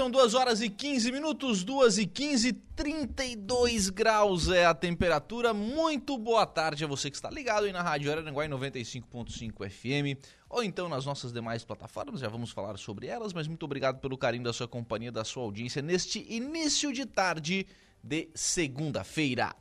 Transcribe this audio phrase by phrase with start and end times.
[0.00, 5.52] São 2 horas e 15 minutos, 2 e 15, 32 graus é a temperatura.
[5.52, 10.18] Muito boa tarde a você que está ligado aí na Rádio Araranguá 95.5 FM
[10.48, 14.16] ou então nas nossas demais plataformas, já vamos falar sobre elas, mas muito obrigado pelo
[14.16, 17.66] carinho da sua companhia, da sua audiência neste início de tarde
[18.02, 19.54] de segunda-feira.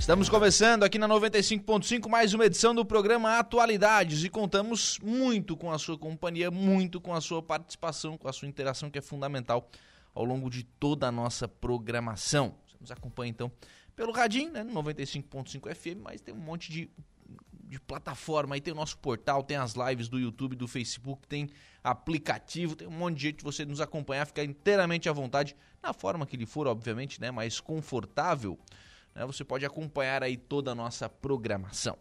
[0.00, 5.70] Estamos começando aqui na 95.5 mais uma edição do programa Atualidades e contamos muito com
[5.70, 9.70] a sua companhia, muito com a sua participação, com a sua interação que é fundamental
[10.14, 12.54] ao longo de toda a nossa programação.
[12.66, 13.52] Você nos acompanha então
[13.94, 16.90] pelo radinho, né, no 95.5 FM, mas tem um monte de,
[17.68, 21.50] de plataforma, aí tem o nosso portal, tem as lives do YouTube, do Facebook, tem
[21.84, 25.92] aplicativo, tem um monte de jeito de você nos acompanhar, ficar inteiramente à vontade, na
[25.92, 28.58] forma que lhe for, obviamente, né, mais confortável
[29.14, 31.98] né, você pode acompanhar aí toda a nossa programação.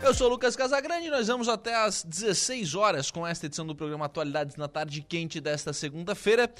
[0.00, 3.74] Eu sou o Lucas Casagrande nós vamos até às 16 horas com esta edição do
[3.74, 6.52] programa Atualidades na Tarde Quente desta segunda-feira.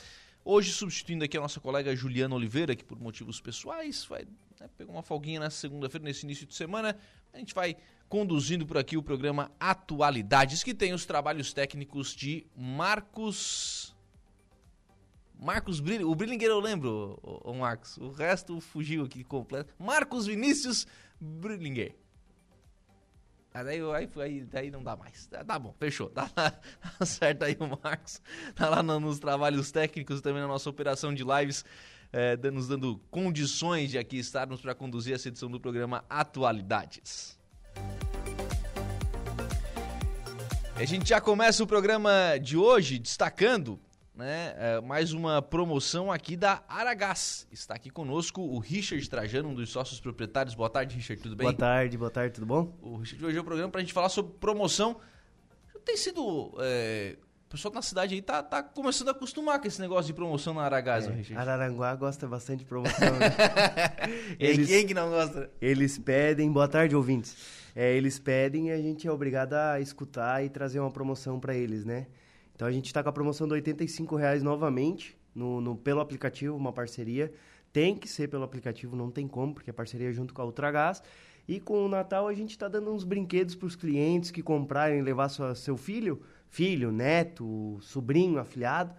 [0.44, 4.26] Hoje substituindo aqui a nossa colega Juliana Oliveira, que por motivos pessoais vai
[4.58, 6.96] né, pegar uma folguinha nessa segunda-feira, nesse início de semana.
[7.32, 7.76] A gente vai
[8.08, 13.94] conduzindo por aqui o programa Atualidades, que tem os trabalhos técnicos de Marcos
[15.39, 17.97] Marcos Brillinger, o Brillinger eu lembro, o, Marcos.
[17.98, 19.72] O resto fugiu aqui completo.
[19.78, 20.84] Marcos Vinícius
[21.20, 21.94] Brillinger.
[23.55, 25.27] Aí, aí, aí, aí não dá mais.
[25.27, 26.11] Tá, tá bom, fechou.
[26.14, 28.20] Tá, tá, certo aí o Marcos.
[28.55, 31.64] Tá lá no, nos trabalhos técnicos, também na nossa operação de lives,
[32.12, 37.38] é, nos dando condições de aqui estarmos para conduzir essa edição do programa Atualidades.
[40.75, 43.81] A gente já começa o programa de hoje destacando
[44.18, 47.46] né, é, mais uma promoção aqui da Aragás.
[47.52, 50.56] Está aqui conosco o Richard Trajano, um dos sócios proprietários.
[50.56, 51.44] Boa tarde, Richard, tudo bem?
[51.44, 52.76] Boa tarde, boa tarde, tudo bom?
[52.82, 54.96] O Richard hoje é o programa para a gente falar sobre promoção.
[55.84, 56.52] Tem sido.
[56.58, 60.12] É, o pessoal na cidade aí tá, tá começando a acostumar com esse negócio de
[60.12, 61.40] promoção na Aragás, é, Richard.
[61.40, 63.12] Araranguá gosta bastante de promoção.
[63.18, 63.30] Né?
[64.36, 65.48] eles, quem que não gosta?
[65.60, 67.36] Eles pedem, boa tarde, ouvintes.
[67.74, 71.54] É, eles pedem e a gente é obrigado a escutar e trazer uma promoção para
[71.54, 72.08] eles, né?
[72.58, 73.62] Então a gente está com a promoção de R$
[74.19, 77.32] reais novamente no, no, pelo aplicativo, uma parceria.
[77.72, 81.00] Tem que ser pelo aplicativo, não tem como, porque é parceria junto com a Ultragás.
[81.47, 85.02] E com o Natal a gente está dando uns brinquedos para os clientes que comprarem,
[85.02, 88.92] levar sua, seu filho, filho, neto, sobrinho, afilhado,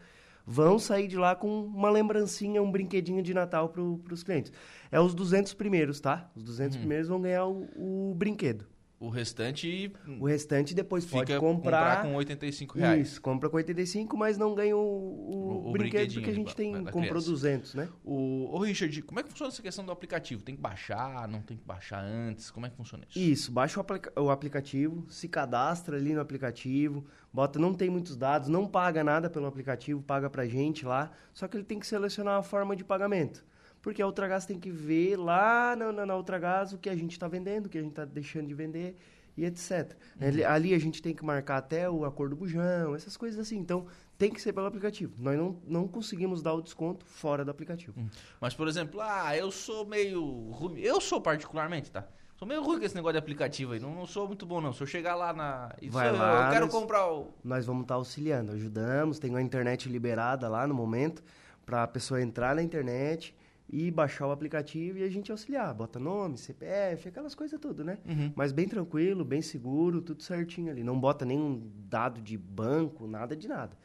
[0.48, 4.54] vão sair de lá com uma lembrancinha, um brinquedinho de Natal para os clientes.
[4.90, 6.32] É os 200 primeiros, tá?
[6.34, 6.80] Os 200 uhum.
[6.80, 8.66] primeiros vão ganhar o, o brinquedo.
[9.00, 9.94] O restante.
[10.20, 12.02] O restante depois pode comprar.
[12.02, 13.08] comprar com 85 reais.
[13.08, 16.74] Isso, compra com 85, mas não ganha o, o, o brinquedo porque a gente tem,
[16.84, 17.30] comprou criança.
[17.30, 17.90] 200, né?
[18.04, 20.44] O, o Richard, como é que funciona essa questão do aplicativo?
[20.44, 22.52] Tem que baixar, não tem que baixar antes?
[22.52, 23.20] Como é que funciona isso?
[23.20, 28.18] Isso, baixa o, aplica o aplicativo, se cadastra ali no aplicativo, bota, não tem muitos
[28.18, 31.88] dados, não paga nada pelo aplicativo, paga pra gente lá, só que ele tem que
[31.88, 33.48] selecionar a forma de pagamento
[33.82, 37.12] porque a Ultragás tem que ver lá na, na, na Ultragás o que a gente
[37.12, 38.96] está vendendo, o que a gente está deixando de vender
[39.38, 39.96] e etc.
[40.20, 40.46] Uhum.
[40.48, 43.58] Ali, a gente tem que marcar até o acordo bujão, essas coisas assim.
[43.58, 45.14] Então, tem que ser pelo aplicativo.
[45.18, 47.98] Nós não, não conseguimos dar o desconto fora do aplicativo.
[47.98, 48.10] Uhum.
[48.42, 50.80] Mas, por exemplo, ah, eu sou meio ruim.
[50.80, 52.06] Eu sou particularmente, tá?
[52.36, 53.80] Sou meio ruim com esse negócio de aplicativo aí.
[53.80, 54.74] Não, não sou muito bom, não.
[54.74, 55.74] Se eu chegar lá na.
[55.90, 57.34] Vai lá, eu quero nós, comprar o.
[57.44, 59.20] Nós vamos estar tá auxiliando, ajudamos.
[59.20, 61.24] Tem uma internet liberada lá no momento
[61.66, 63.36] para a pessoa entrar na internet
[63.72, 65.74] e baixar o aplicativo e a gente auxiliar.
[65.74, 68.00] Bota nome, CPF, aquelas coisas tudo, né?
[68.08, 68.32] Uhum.
[68.36, 70.84] Mas bem tranquilo, bem seguro, tudo certinho ali.
[70.84, 73.78] Não bota nenhum dado de banco, nada de nada.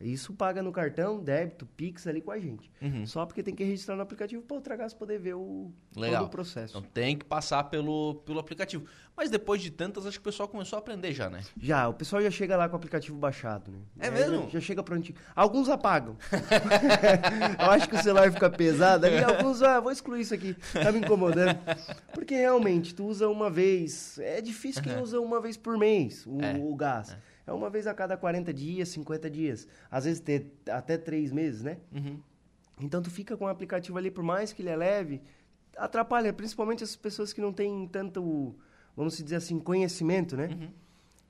[0.00, 2.70] Isso paga no cartão, débito, Pix ali com a gente.
[2.80, 3.04] Uhum.
[3.04, 6.20] Só porque tem que registrar no aplicativo para o Tragás poder ver o, Legal.
[6.20, 6.78] todo o processo.
[6.78, 8.86] Então tem que passar pelo, pelo aplicativo.
[9.16, 11.40] Mas depois de tantas, acho que o pessoal começou a aprender já, né?
[11.60, 13.78] Já, o pessoal já chega lá com o aplicativo baixado, né?
[13.98, 14.44] É, é mesmo?
[14.44, 15.18] Já, já, chega prontinho.
[15.34, 16.16] Alguns apagam.
[17.58, 19.06] Eu acho que o celular fica pesado.
[19.06, 20.54] Aí alguns, ah, vou excluir isso aqui.
[20.72, 21.58] Tá me incomodando.
[22.14, 24.16] Porque realmente, tu usa uma vez.
[24.20, 26.56] É difícil quem usa uma vez por mês o, é.
[26.56, 27.10] o gás.
[27.10, 27.27] É.
[27.48, 29.66] É uma vez a cada 40 dias, 50 dias.
[29.90, 31.78] Às vezes ter até 3 meses, né?
[31.92, 32.18] Uhum.
[32.80, 35.20] Então tu fica com o aplicativo ali, por mais que ele é leve,
[35.76, 38.54] atrapalha, principalmente as pessoas que não têm tanto,
[38.96, 40.46] vamos dizer assim, conhecimento, né?
[40.48, 40.68] Uhum.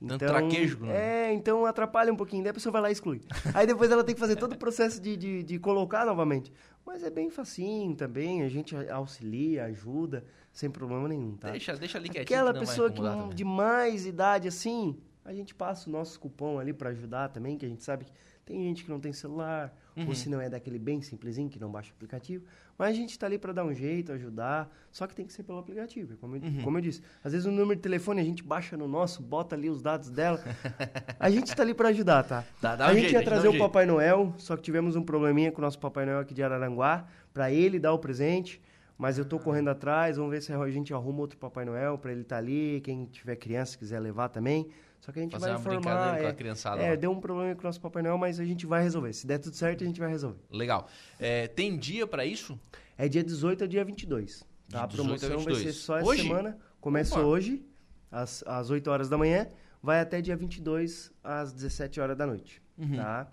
[0.01, 0.95] Tanto Então, traquejo, né?
[1.29, 3.21] É, então atrapalha um pouquinho, daí a pessoa vai lá e exclui.
[3.53, 6.53] Aí depois ela tem que fazer todo o processo de, de, de colocar novamente.
[6.85, 10.23] Mas é bem facinho também, a gente auxilia, ajuda,
[10.53, 11.49] sem problema nenhum, tá?
[11.51, 12.39] Deixa, deixa ali quietinho.
[12.39, 14.97] Aquela pessoa que não- de mais idade assim,
[15.29, 18.11] a gente passa o nosso cupom ali pra ajudar também, que a gente sabe que
[18.45, 20.07] tem gente que não tem celular, Uhum.
[20.07, 22.45] ou se não é daquele bem simplesinho que não baixa o aplicativo,
[22.77, 25.43] mas a gente tá ali pra dar um jeito, ajudar, só que tem que ser
[25.43, 26.61] pelo aplicativo, como eu, Uhum.
[26.63, 27.01] como eu disse.
[27.23, 30.09] Às vezes o número de telefone a gente baixa no nosso, bota ali os dados
[30.09, 30.39] dela.
[31.19, 32.43] a gente tá ali pra ajudar, tá?
[32.61, 33.63] Dá- dá a um gente jeito, ia a gente dá trazer um o jeito.
[33.67, 37.05] Papai Noel, só que tivemos um probleminha com o nosso Papai Noel aqui de Araranguá,
[37.33, 38.59] pra ele dar o presente.
[38.97, 39.39] Mas eu tô Ah.
[39.39, 42.81] correndo atrás, vamos ver se a gente arruma outro Papai Noel pra ele estar ali,
[42.83, 44.67] quem tiver criança quiser levar também.
[44.99, 45.79] Só que a gente Fazer vai uma informar.
[45.79, 46.95] brincadeira com a é, criançada é, lá.
[46.95, 49.13] deu um problema com o nosso Papai Noel, mas a gente vai resolver.
[49.13, 50.39] Se der tudo certo, a gente vai resolver.
[50.51, 50.87] Legal.
[51.19, 52.59] É, tem dia pra isso?
[52.97, 54.45] É dia 18 a dia 22.
[54.69, 54.83] Tá?
[54.83, 55.63] A 18 a promoção vai 22.
[55.63, 56.23] ser só essa Hoje?
[56.23, 56.57] semana.
[56.81, 57.23] Começa Opa.
[57.27, 57.65] hoje,
[58.11, 59.47] às, às 8 horas da manhã,
[59.81, 62.61] vai até dia 22, às 17 horas da noite.
[62.95, 63.27] Tá?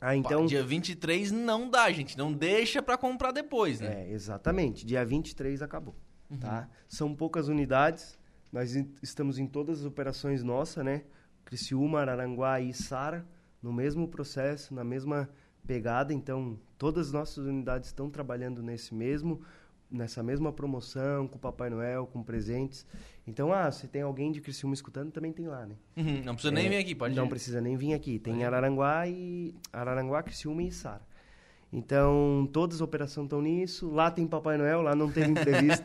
[0.00, 2.16] Ah, Então, dia 23 não dá, gente.
[2.16, 4.06] Não deixa pra comprar depois, né?
[4.08, 4.84] É, exatamente.
[4.86, 5.94] Dia 23 acabou.
[6.30, 6.38] Uhum.
[6.38, 6.68] Tá?
[6.88, 8.18] São poucas unidades.
[8.52, 11.02] Nós estamos em todas as operações nossas, né?
[11.44, 13.26] Criciúma, Araranguá e Sara,
[13.62, 15.28] no mesmo processo, na mesma
[15.66, 16.12] pegada.
[16.12, 19.40] Então, todas as nossas unidades estão trabalhando nesse mesmo,
[19.90, 22.84] nessa mesma promoção, com o Papai Noel, com presentes.
[23.26, 25.76] Então, ah, se tem alguém de Criciúma escutando, também tem lá, né?
[25.96, 27.28] Uhum, Não precisa nem vir aqui, pode Não ir.
[27.28, 28.18] precisa nem vir aqui.
[28.18, 31.02] Tem Araranguá e Araranguá, Criciúma e Sara.
[31.72, 33.88] Então, todas as operações estão nisso.
[33.90, 35.84] Lá tem Papai Noel, lá não teve entrevista,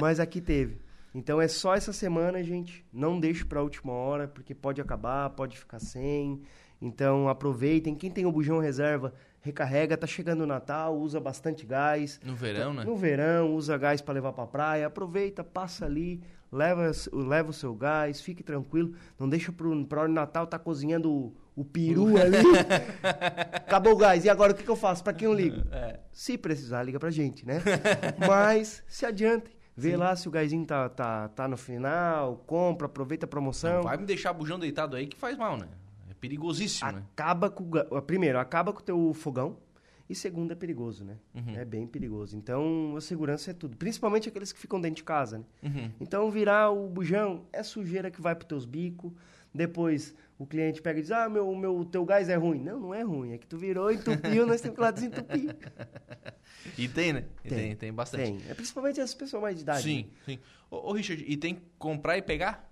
[0.00, 0.78] mas aqui teve.
[1.16, 2.84] Então é só essa semana, gente.
[2.92, 6.42] Não deixe para a última hora, porque pode acabar, pode ficar sem.
[6.78, 7.94] Então aproveitem.
[7.94, 9.96] Quem tem o bujão reserva, recarrega.
[9.96, 12.20] Tá chegando o Natal, usa bastante gás.
[12.22, 12.84] No verão, né?
[12.84, 14.86] No verão, usa gás para levar para praia.
[14.88, 16.22] Aproveita, passa ali,
[16.52, 18.92] leva, leva o seu gás, fique tranquilo.
[19.18, 22.36] Não deixa para hora do Natal tá cozinhando o, o peru ali.
[23.56, 24.22] Acabou o gás.
[24.26, 25.02] E agora o que, que eu faço?
[25.02, 25.62] Para quem eu ligo?
[25.72, 25.98] É.
[26.12, 27.62] Se precisar, liga pra gente, né?
[28.28, 29.55] Mas se adiantem.
[29.76, 33.74] Vê lá se o gásinho tá, tá, tá no final, compra, aproveita a promoção.
[33.76, 35.68] Não vai me deixar bujão deitado aí que faz mal, né?
[36.10, 37.02] É perigosíssimo, né?
[37.12, 39.58] acaba com o ga- primeiro acaba com o teu fogão
[40.08, 41.56] e segundo é perigoso né Uhum.
[41.56, 45.38] é bem perigoso então a segurança é tudo principalmente aqueles que ficam dentro de casa
[45.38, 45.90] né Uhum.
[46.00, 49.12] então virar o bujão é sujeira que vai pros teus bicos
[49.52, 52.94] depois o cliente pega e diz ah meu meu teu gás é ruim não não
[52.94, 55.56] é ruim é que tu virou entupiu nós temos que lá desentupir
[56.76, 57.24] E tem, né?
[57.44, 58.24] E Tem, tem, tem bastante.
[58.24, 60.08] tem é principalmente as pessoas mais de idade Sim, né?
[60.24, 60.38] sim.
[60.70, 62.70] Ô, ô, Richard, e tem que comprar e pegar?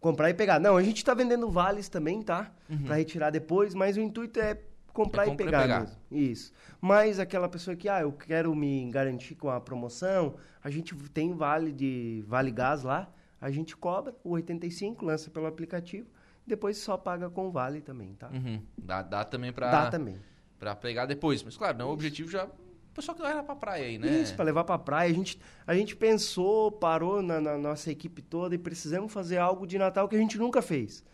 [0.00, 2.84] comprar e pegar não a gente tá vendendo vales também tá Uhum.
[2.84, 4.58] Pra retirar depois mas o intuito é
[4.92, 5.80] comprar É e comprar e pegar, pegar.
[5.80, 5.96] mesmo.
[6.10, 6.52] Isso.
[6.80, 10.34] Mas aquela pessoa que, ah, eu quero me garantir com a promoção,
[10.64, 15.46] a gente tem vale de vale gás lá, a gente cobra o 85, lança pelo
[15.46, 16.08] aplicativo,
[16.50, 18.28] depois só paga com vale também, tá?
[18.28, 18.62] Uhum.
[18.76, 20.16] Dá, dá também pra, Dá também.
[20.58, 21.42] pra pegar depois.
[21.42, 22.44] Mas claro, não, o objetivo já.
[22.44, 24.08] O pessoal que vai lá pra praia aí, né?
[24.20, 25.10] Isso, para levar pra praia.
[25.10, 29.66] A gente, a gente pensou, parou na, na nossa equipe toda e precisamos fazer algo
[29.66, 31.04] de Natal que a gente nunca fez.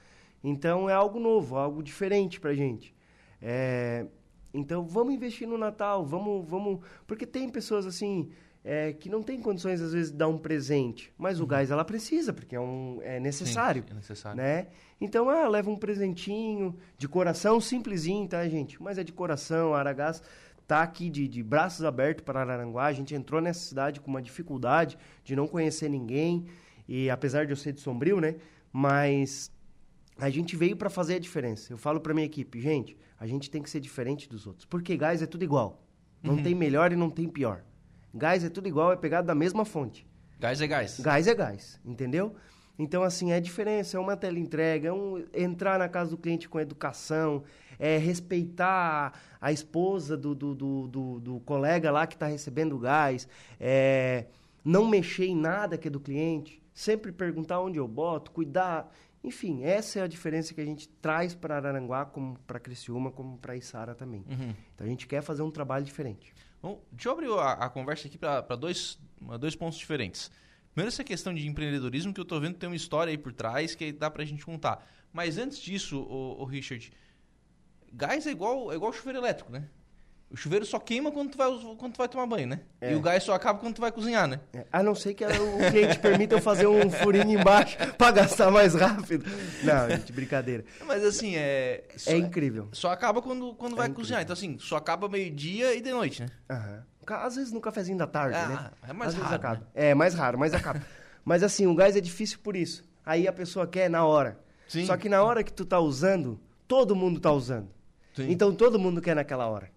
[0.43, 2.95] Então é algo novo, algo diferente pra gente.
[3.43, 4.07] É,
[4.55, 6.81] então vamos investir no Natal, vamos, vamos.
[7.07, 8.31] Porque tem pessoas assim
[8.69, 11.13] é, que não têm condições, às vezes, de dar um presente.
[11.17, 13.85] Mas o gás ela precisa, porque é, um, é necessário.
[13.85, 14.37] Sim, é necessário.
[14.37, 14.67] Né?
[15.01, 18.83] Então, ah, leva um presentinho de coração, simplesinho, tá, gente?
[18.83, 20.21] Mas é de coração, a Aragás
[20.67, 22.87] tá aqui de, de braços abertos para Araranguá.
[22.87, 26.47] A gente entrou nessa cidade com uma dificuldade de não conhecer ninguém.
[26.89, 28.35] E apesar de eu ser de Sombrio, né?
[28.73, 29.49] Mas
[30.19, 31.73] a gente veio para fazer a diferença.
[31.73, 34.67] Eu falo para minha equipe, gente, a gente tem que ser diferente dos outros.
[34.67, 35.85] Porque gás é tudo igual.
[36.21, 37.63] Não tem melhor e não tem pior.
[38.17, 40.07] Gás é tudo igual, é pegado da mesma fonte.
[40.39, 41.01] Gás é gás.
[41.01, 42.35] Gás é gás, entendeu?
[42.79, 46.61] Então, assim, é diferença, é uma teleentrega, é um entrar na casa do cliente com
[46.61, 47.43] educação,
[47.79, 52.79] é respeitar a esposa do, do, do, do, do colega lá que está recebendo o
[52.79, 53.27] gás,
[53.59, 54.27] é
[54.67, 58.93] não mexer em nada que é do cliente, sempre perguntar onde eu boto, cuidar.
[59.23, 63.39] Enfim, essa é a diferença que a gente traz para Araranguá, como para Criciúma, como
[63.39, 64.25] para Içara também.
[64.29, 64.53] Uhum.
[64.75, 66.35] Então, a gente quer fazer um trabalho diferente.
[66.63, 68.99] Bom, deixa eu abrir a, a conversa aqui para dois,
[69.39, 70.31] dois pontos diferentes.
[70.73, 73.33] Primeiro, essa questão de empreendedorismo, que eu tô vendo que tem uma história aí por
[73.33, 74.87] trás que dá pra gente contar.
[75.13, 76.93] Mas antes disso, o, Richard,
[77.93, 79.71] gás é igual, é igual chuveiro elétrico, né?
[80.29, 82.61] O chuveiro só queima quando tu vai, quando tu vai tomar banho, né?
[82.81, 82.93] É.
[82.93, 84.41] E o gás só acaba quando tu vai cozinhar, né?
[84.53, 88.51] É, A não ser que o cliente permita eu fazer um furinho embaixo para gastar
[88.51, 89.25] mais rápido.
[89.63, 90.65] Não, gente, brincadeira.
[90.85, 91.85] Mas assim, é.
[91.97, 92.69] Só, É incrível.
[92.73, 94.03] Só acaba quando, quando vai incrível.
[94.03, 94.23] cozinhar.
[94.23, 96.29] Então, assim, só acaba meio-dia e de noite, né?
[96.51, 96.83] Aham.
[97.09, 98.71] Às vezes no cafezinho da tarde, Ah, né?
[98.89, 99.69] é mais Às raro, acaba.
[99.73, 100.83] É, mais raro, mas acaba.
[101.25, 102.83] mas assim, o gás é difícil por isso.
[103.07, 104.41] Aí a pessoa quer na hora.
[104.67, 104.85] Sim.
[104.85, 107.69] Só que na hora que tu tá usando, todo mundo tá usando.
[108.17, 108.29] Sim.
[108.29, 109.71] Então todo mundo quer naquela hora.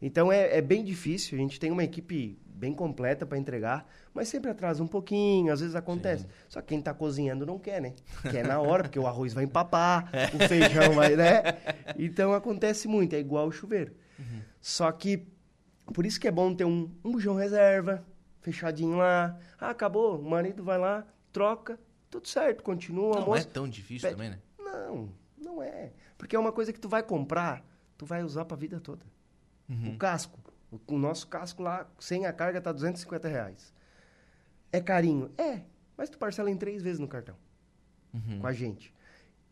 [0.00, 1.36] Então é, é bem difícil.
[1.38, 5.60] A gente tem uma equipe bem completa para entregar, mas sempre atrasa um pouquinho, às
[5.60, 6.26] vezes acontece.
[6.46, 7.94] Só que quem tá cozinhando não quer, né?
[8.30, 11.42] Quer na hora, porque o arroz vai empapar, o feijão vai, né?
[11.98, 13.94] Então acontece muito, é igual o chuveiro.
[14.60, 15.26] Só que
[15.94, 18.04] por isso que é bom ter um, um bujão reserva,
[18.42, 19.38] fechadinho lá.
[19.58, 21.80] Ah, acabou, o marido vai lá, troca,
[22.10, 24.38] tudo certo, continua o Não é tão difícil Pede- também, né?
[24.58, 25.92] Não, não é.
[26.18, 27.64] Porque é uma coisa que tu vai comprar,
[27.96, 29.04] tu vai usar pra vida toda.
[29.70, 29.94] Uhum.
[29.94, 30.38] O casco.
[30.70, 33.72] O, o nosso casco lá, sem a carga, tá 250 reais.
[34.72, 35.30] É carinho?
[35.38, 35.62] É.
[35.96, 37.36] Mas tu parcela em três vezes no cartão.
[38.12, 38.40] Uhum.
[38.40, 38.92] Com a gente.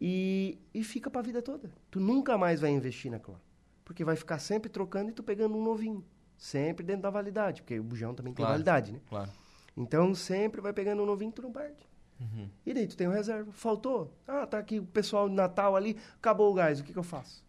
[0.01, 1.71] E, e fica pra vida toda.
[1.91, 3.35] Tu nunca mais vai investir naquilo.
[3.35, 3.41] lá.
[3.85, 6.05] Porque vai ficar sempre trocando e tu pegando um novinho.
[6.37, 7.63] Sempre dentro da validade.
[7.63, 8.53] Porque o bujão também tem Claro.
[8.53, 9.01] validade, né?
[9.09, 9.31] Claro.
[9.77, 11.87] Então sempre vai pegando um novinho, tu não perde.
[12.21, 12.49] Uhum.
[12.67, 13.51] E daí tu tem o reserva.
[13.53, 14.13] Faltou?
[14.27, 17.03] Ah, tá aqui o pessoal de Natal ali, acabou o gás, o que, que eu
[17.05, 17.45] faço?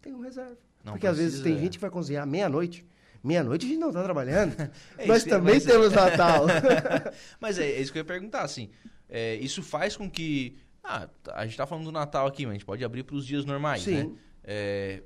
[0.00, 0.56] Tem um reserva.
[0.84, 2.86] Não Porque às vezes precisa- tem gente que vai cozinhar meia-noite.
[3.22, 4.54] Meia-noite a gente não tá trabalhando.
[4.96, 6.46] É Nós também mas- temos Natal.
[7.40, 8.70] Mas é, é isso que eu ia perguntar, assim.
[9.08, 10.56] é, isso faz com que.
[10.82, 13.26] Ah, a gente tá falando do Natal aqui, mas a gente pode abrir para os
[13.26, 13.94] dias normais, Sim.
[14.04, 14.10] né?
[14.42, 15.02] É,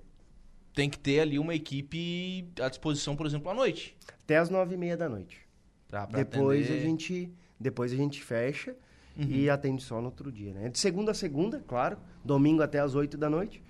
[0.73, 3.97] tem que ter ali uma equipe à disposição, por exemplo, à noite.
[4.23, 5.41] Até as nove e meia da noite.
[5.89, 6.79] Pra, pra Depois atender.
[6.81, 8.77] a gente depois a gente fecha
[9.17, 9.27] Uhum.
[9.29, 10.69] e atende só no outro dia, né?
[10.69, 11.97] De segunda a segunda, claro.
[12.25, 13.63] Domingo até as oito da noite.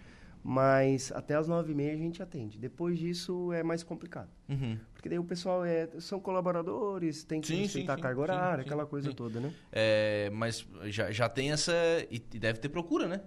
[0.47, 2.59] Mas até as nove e meia a gente atende.
[2.59, 4.29] Depois disso é mais complicado.
[4.47, 4.79] Uhum.
[4.93, 8.23] Porque daí o pessoal é, são colaboradores, tem que Sim, respeitar sim, a carga sim,
[8.23, 9.51] horária, sim, aquela coisa toda, né?
[9.73, 11.73] É, mas já, já tem essa.
[12.11, 13.23] E deve ter procura, né?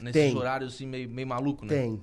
[0.00, 0.34] Nesses Tem.
[0.36, 1.74] horários assim, meio, meio maluco, né?
[1.74, 2.02] Tem.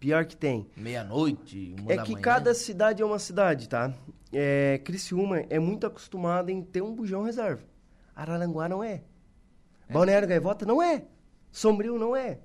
[0.00, 0.66] Pior que tem.
[0.76, 2.22] Meia-noite, uma É que manhã.
[2.22, 3.94] cada cidade é uma cidade, tá?
[4.32, 7.62] É, Criciúma é muito acostumada em ter um bujão reserva.
[8.16, 9.02] Araranguá não é.
[9.88, 11.04] Balneário Gaivota não é.
[11.52, 12.40] Sombrio não é.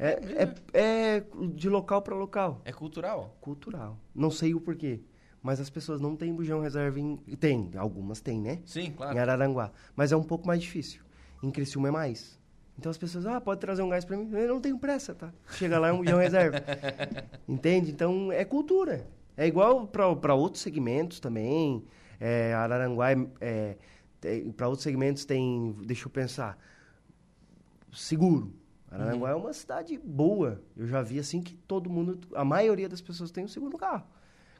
[0.00, 2.62] É, é, é de local para local.
[2.64, 3.36] É cultural.
[3.38, 3.98] Cultural.
[4.14, 5.00] Não sei o porquê.
[5.42, 7.16] Mas as pessoas não têm bujão reserva em...
[7.38, 8.60] Tem, algumas têm, né?
[8.64, 9.14] Sim, claro.
[9.14, 9.70] Em Araranguá.
[9.94, 11.02] Mas é um pouco mais difícil.
[11.42, 12.40] Em Criciúma é mais.
[12.78, 14.30] Então as pessoas, ah, pode trazer um gás para mim?
[14.32, 15.32] Eu não tenho pressa, tá?
[15.50, 16.62] Chega lá, é um bujão reserva.
[17.46, 17.90] Entende?
[17.90, 19.06] Então é cultura.
[19.36, 21.84] É igual para outros segmentos também.
[22.18, 23.08] É, Araranguá,
[23.40, 23.76] é,
[24.56, 26.58] para outros segmentos tem, deixa eu pensar,
[27.92, 28.59] seguro.
[28.90, 30.60] Araranguá é uma cidade boa.
[30.76, 33.78] Eu já vi assim que todo mundo, a maioria das pessoas tem um seguro no
[33.78, 34.04] carro.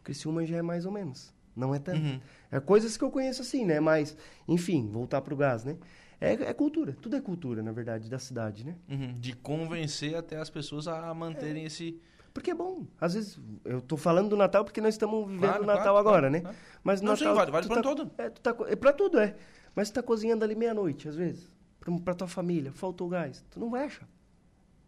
[0.05, 1.35] Criciúma já é mais ou menos.
[1.55, 2.01] Não é tanto.
[2.01, 2.21] Uhum.
[2.51, 3.81] É coisas que eu conheço assim, né?
[3.81, 5.77] Mas, enfim, voltar pro gás, né?
[6.21, 6.97] É, é cultura.
[7.03, 8.77] Tudo é cultura, na verdade, da cidade, né?
[8.89, 9.15] Uhum.
[9.15, 12.01] De convencer até as pessoas a manterem esse.
[12.33, 12.87] Porque é bom.
[13.01, 15.99] Às vezes, eu tô falando do Natal porque nós estamos vivendo Claro, o Natal claro,
[15.99, 16.41] agora, claro, né?
[16.41, 16.57] claro.
[16.85, 18.11] Mas Não, sim, Natal, vale- vale tu pro tá- todo.
[18.17, 19.35] É, tu tá, é pra tudo, é.
[19.75, 21.51] Mas tu tá cozinhando ali meia-noite, às vezes.
[21.81, 23.45] Pra, pra tua família, faltou gás.
[23.51, 24.07] Tu não vai achar.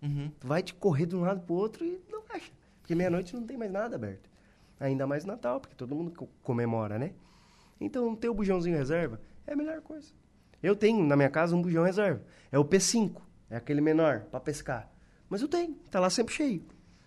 [0.02, 0.30] Uhum.
[0.40, 2.50] Tu vai te correr de um lado pro outro e não acha.
[2.80, 4.28] Porque meia-noite não tem mais nada aberto.
[4.80, 7.12] Ainda mais Natal, porque todo mundo co- comemora, né?
[7.80, 10.12] Então, ter o bujãozinho reserva é a melhor coisa.
[10.62, 12.22] Eu tenho na minha casa um bujão reserva.
[12.50, 13.20] É o P5.
[13.50, 14.90] É aquele menor, pra pescar.
[15.28, 15.74] Mas eu tenho.
[15.90, 16.64] Tá lá sempre cheio.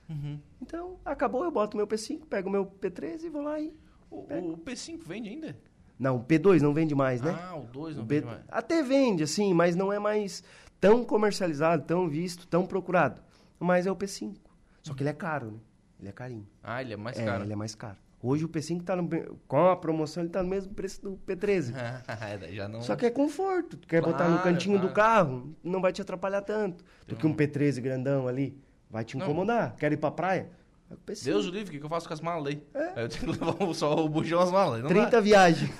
[0.10, 0.40] Uhum.
[0.62, 3.74] Então, acabou, eu boto meu P5, pego meu P13 e vou lá e...
[4.12, 4.20] O,
[4.54, 5.58] o P5 vende ainda?
[5.98, 7.32] Não, o P2 não vende mais, né?
[7.42, 8.44] Ah, o 2 não O vende B- mais.
[8.50, 10.44] Até vende, assim, mas não é mais
[10.80, 13.22] tão comercializado, tão visto, tão procurado.
[13.60, 14.36] Mas é o P5.
[14.84, 15.58] Só que ele é caro, né?
[16.00, 16.48] Ele é carinho.
[16.64, 17.44] Ah, ele é mais é, caro.
[17.44, 17.98] ele é mais caro.
[18.22, 19.08] Hoje o P5 tá no,
[19.48, 21.74] com a promoção, ele tá no mesmo preço do P13.
[22.08, 22.82] É, já não.
[22.82, 23.78] Só que é conforto.
[23.78, 24.94] Tu quer botar no Claro, cantinho do claro.
[25.30, 26.84] carro, não vai te atrapalhar tanto.
[27.08, 28.60] Do que um P13 grandão ali.
[28.90, 29.26] Vai te Não.
[29.26, 29.76] incomodar.
[29.76, 30.50] Quer ir pra praia?
[30.90, 31.24] É P5.
[31.24, 32.64] Deus o livre, o que eu faço com as malas aí?
[32.74, 32.94] É.
[32.96, 34.82] Aí eu tenho que levar só o bujão as malas.
[34.82, 35.20] Não 30 dá.
[35.20, 35.72] viagens.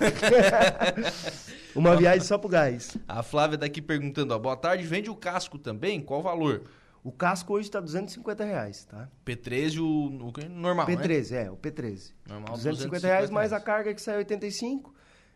[1.76, 2.98] Uma viagem só pro gás.
[3.08, 6.02] A Flávia daqui perguntando, ó, boa tarde, vende o casco também?
[6.02, 6.64] Qual o valor?
[7.04, 9.08] O casco hoje tá 250 reais, tá?
[9.24, 10.96] P13, o, o normal, né?
[10.96, 12.14] P13, é, o P13.
[12.28, 14.92] Normal, 250 reais mais a carga que sai 85.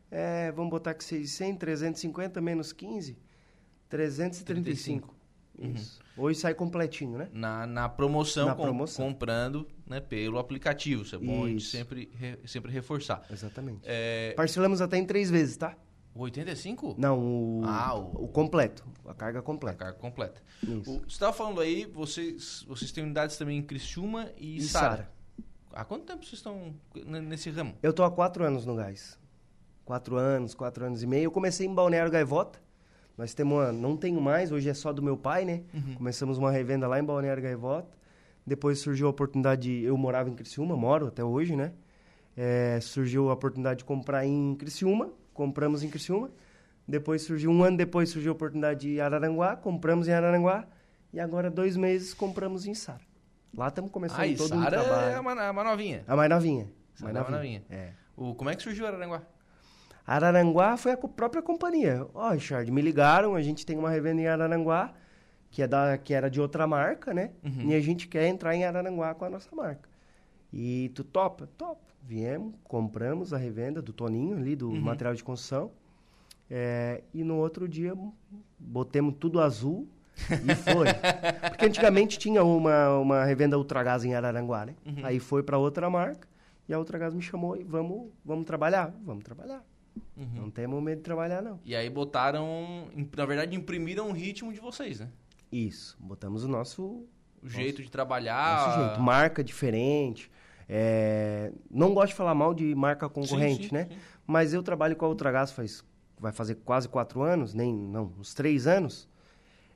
[0.09, 3.15] É, vamos botar que 600, 350 menos 15,
[3.87, 5.13] 335.
[5.59, 5.99] Isso.
[6.19, 7.29] Hoje sai completinho, né?
[7.33, 9.05] Na, na promoção, Na com- promoção.
[9.07, 11.03] comprando né, pelo aplicativo.
[11.03, 11.71] Isso é bom a gente Isso.
[11.71, 13.23] sempre, re- sempre reforçar.
[13.31, 13.81] Exatamente.
[13.85, 15.75] É, Parcelamos até em três vezes, tá?
[16.13, 16.95] o 85?
[16.97, 19.77] Não, o, Ah, o- o completo, a carga A completa.
[19.77, 20.41] carga completa.
[20.61, 20.91] Isso.
[20.91, 24.89] O- você estava falando aí, vocês, vocês têm unidades também em Criciúma e, E Sara.
[24.89, 25.11] Sara.
[25.71, 26.73] Há quanto tempo vocês estão
[27.05, 27.75] nesse ramo?
[27.81, 29.17] Eu tô há quatro anos no gás.
[29.85, 31.25] Quatro anos, quatro anos e meio.
[31.25, 32.59] Eu comecei em Balneário Gaivota.
[33.19, 35.63] Nós temos uma, não tenho mais, hoje é só do meu pai, né?
[35.97, 37.97] Começamos uma revenda lá em Balneário Gaivota.
[38.47, 41.73] Depois surgiu a oportunidade, de, eu morava em Criciúma, moro até hoje, né?
[42.37, 46.31] É, surgiu a oportunidade de comprar em Criciúma, compramos em Criciúma.
[46.87, 50.65] Depois surgiu, um ano depois surgiu a oportunidade de Araranguá, compramos em Araranguá.
[51.11, 53.01] E agora, dois meses, compramos em Sara.
[53.53, 55.11] Lá estamos começando Ah, e todo um Sara trabalho.
[55.11, 56.05] é uma, uma novinha.
[56.07, 56.69] A mais novinha.
[56.95, 57.59] Sara Mais é uma novinha.
[57.69, 57.81] novinha.
[57.81, 57.91] É.
[58.15, 59.23] O, como é que surgiu Araranguá?
[60.15, 62.05] Araranguá foi a própria companhia.
[62.15, 64.91] Ó, Richard, me ligaram, a gente tem uma revenda em Araranguá,
[65.51, 67.29] que, é da, que era de outra marca, né?
[67.43, 67.69] Uhum.
[67.69, 69.87] E a gente quer entrar em Araranguá com a nossa marca.
[70.51, 71.47] E tu topa?
[71.57, 71.81] Topa.
[72.01, 74.81] Viemos, compramos a revenda do Toninho ali, do Uhum.
[74.81, 75.69] material de construção.
[76.49, 77.93] É, e no outro dia,
[78.57, 79.87] botemos tudo azul
[80.43, 80.87] e foi.
[81.51, 84.73] Porque antigamente tinha uma, uma revenda Ultragás em Araranguá, né?
[84.83, 85.05] Uhum.
[85.05, 86.27] Aí foi para outra marca
[86.67, 88.91] e a Ultragás me chamou e vamos, vamos trabalhar?
[89.05, 89.63] Vamos trabalhar.
[90.17, 90.29] Uhum.
[90.35, 91.59] Não temos medo de trabalhar, não.
[91.63, 95.09] E aí botaram, na verdade, imprimiram o ritmo de vocês, né?
[95.51, 95.97] Isso.
[95.99, 97.05] Botamos o nosso,
[97.41, 98.67] O jeito de trabalhar.
[98.67, 99.01] nosso jeito.
[99.01, 100.29] Marca diferente.
[100.67, 103.87] É, Não gosto de falar mal de marca concorrente, sim, né?
[103.89, 103.97] sim.
[104.27, 105.83] Mas eu trabalho com a Ultragás faz...
[106.19, 107.73] Vai fazer quase quatro anos, nem...
[107.73, 109.07] Não, uns três anos.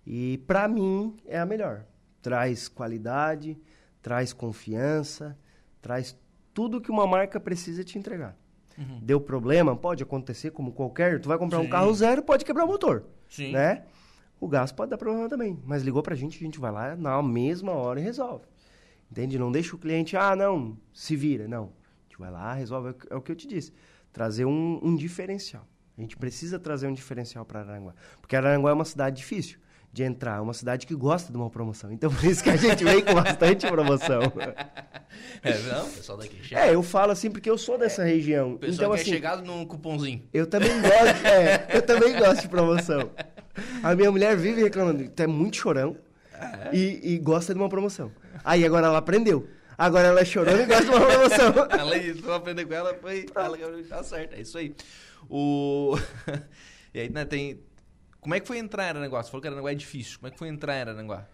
[0.05, 1.85] E pra mim é a melhor.
[2.21, 3.57] Traz qualidade,
[4.01, 5.37] traz confiança,
[5.81, 6.17] traz
[6.53, 8.37] tudo que uma marca precisa te entregar.
[8.77, 8.99] Uhum.
[9.01, 11.19] Deu problema, pode acontecer como qualquer.
[11.19, 11.65] Tu vai comprar Sim.
[11.65, 13.03] um carro zero, pode quebrar o motor.
[13.29, 13.51] Sim.
[13.51, 13.83] né?
[14.39, 17.21] O gás pode dar problema também, mas ligou pra gente, a gente vai lá na
[17.23, 18.45] mesma hora e resolve.
[19.09, 19.37] Entende?
[19.39, 21.47] Não deixa o cliente, ah, não, se vira.
[21.47, 21.65] Não.
[21.65, 22.89] A gente vai lá, resolve.
[23.09, 23.71] É o que- É eu te disse.
[24.11, 25.65] Trazer um, um diferencial.
[25.97, 27.93] A gente precisa trazer um diferencial para Araranguá.
[28.19, 29.59] Porque Araranguá é uma cidade difícil
[29.93, 31.91] de entrar, é uma cidade que gosta de uma promoção.
[31.91, 34.21] Então, por isso que a gente vem com bastante promoção.
[35.43, 36.61] É, não, o pessoal daqui chega.
[36.61, 38.53] É, eu falo assim porque eu sou dessa região.
[38.53, 40.23] O pessoal Então, é assim, chegado num cupomzinho.
[40.33, 43.11] eu também gosto, é, eu também gosto de promoção.
[43.83, 45.95] A minha mulher vive reclamando, tu é muito chorão
[46.71, 48.11] e, e gosta de uma promoção.
[48.43, 49.47] Aí agora ela aprendeu.
[49.77, 51.53] Agora ela é chorando e gosta de uma promoção.
[51.79, 53.25] Ela eu aprender com ela, foi.
[53.35, 53.57] Ela
[53.89, 54.75] tá certo, é isso aí.
[55.27, 55.97] O.
[56.93, 57.59] e aí, né, tem.
[58.23, 59.21] Como é que foi entrar em Araranguá?
[59.21, 60.17] Você falou que Araranguá é difícil.
[60.17, 61.27] Como é que foi entrar em Araranguá?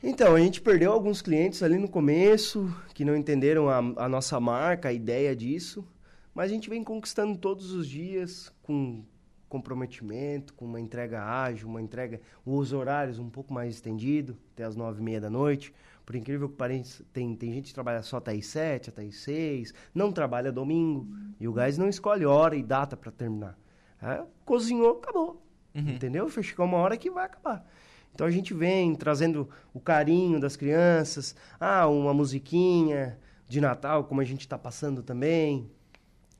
[0.00, 4.38] Então, a gente perdeu alguns clientes ali no começo, que não entenderam a, a nossa
[4.38, 5.84] marca, a ideia disso.
[6.32, 9.04] Mas a gente vem conquistando todos os dias com
[9.48, 14.76] comprometimento, com uma entrega ágil, uma entrega, os horários um pouco mais estendido, até as
[14.76, 15.74] nove e meia da noite.
[16.06, 19.16] Por incrível que pareça, tem, tem gente que trabalha só até as sete, até as
[19.16, 21.08] seis, não trabalha domingo,
[21.40, 23.58] e o gás não escolhe hora e data para terminar.
[24.00, 25.41] É, cozinhou, acabou.
[25.74, 25.90] Uhum.
[25.90, 26.28] Entendeu?
[26.28, 27.66] Vai chegar uma hora que vai acabar.
[28.14, 34.20] Então a gente vem trazendo o carinho das crianças, ah, uma musiquinha de Natal, como
[34.20, 35.70] a gente está passando também.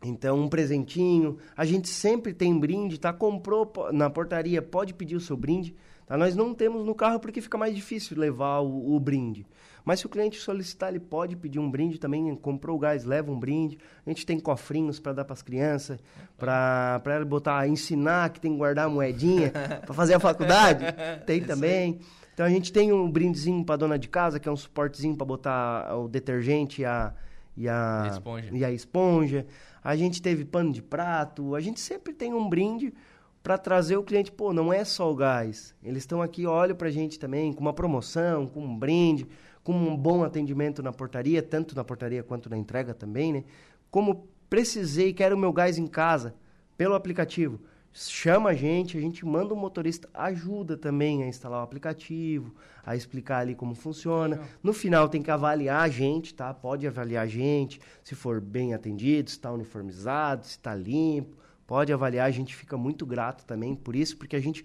[0.05, 1.39] Então, um presentinho.
[1.57, 3.13] A gente sempre tem brinde, tá?
[3.13, 5.75] Comprou na portaria, pode pedir o seu brinde.
[6.07, 6.17] Tá?
[6.17, 9.47] Nós não temos no carro porque fica mais difícil levar o, o brinde.
[9.85, 12.35] Mas se o cliente solicitar, ele pode pedir um brinde também.
[12.37, 13.79] Comprou o gás, leva um brinde.
[14.07, 15.99] A gente tem cofrinhos para dar para as crianças,
[16.39, 19.51] para ele botar, ensinar que tem que guardar a moedinha
[19.85, 20.85] para fazer a faculdade.
[21.27, 21.99] Tem também.
[22.33, 25.27] Então a gente tem um brindezinho para dona de casa, que é um suportezinho para
[25.27, 27.13] botar o detergente e a,
[27.57, 28.49] e a, A esponja.
[28.53, 29.47] e a esponja.
[29.85, 31.55] A gente teve pano de prato.
[31.57, 32.95] A gente sempre tem um brinde
[33.43, 34.31] para trazer o cliente.
[34.31, 35.75] Pô, não é só o gás.
[35.83, 39.27] Eles estão aqui, olham para a gente também, com uma promoção, com um brinde,
[39.65, 43.45] com um bom atendimento na portaria, tanto na portaria quanto na entrega também, né?
[43.91, 46.35] Como precisei, quero o meu gás em casa,
[46.77, 47.61] pelo aplicativo.
[47.95, 52.97] Chama a gente, a gente manda um motorista, ajuda também a instalar o aplicativo, a
[52.97, 54.41] explicar ali como funciona.
[54.63, 56.55] No final tem que avaliar a gente, tá?
[56.55, 61.37] Pode avaliar a gente, se for bem atendido, se está uniformizado, se está limpo.
[61.73, 64.63] Pode avaliar, a gente fica muito grato também por isso, porque a gente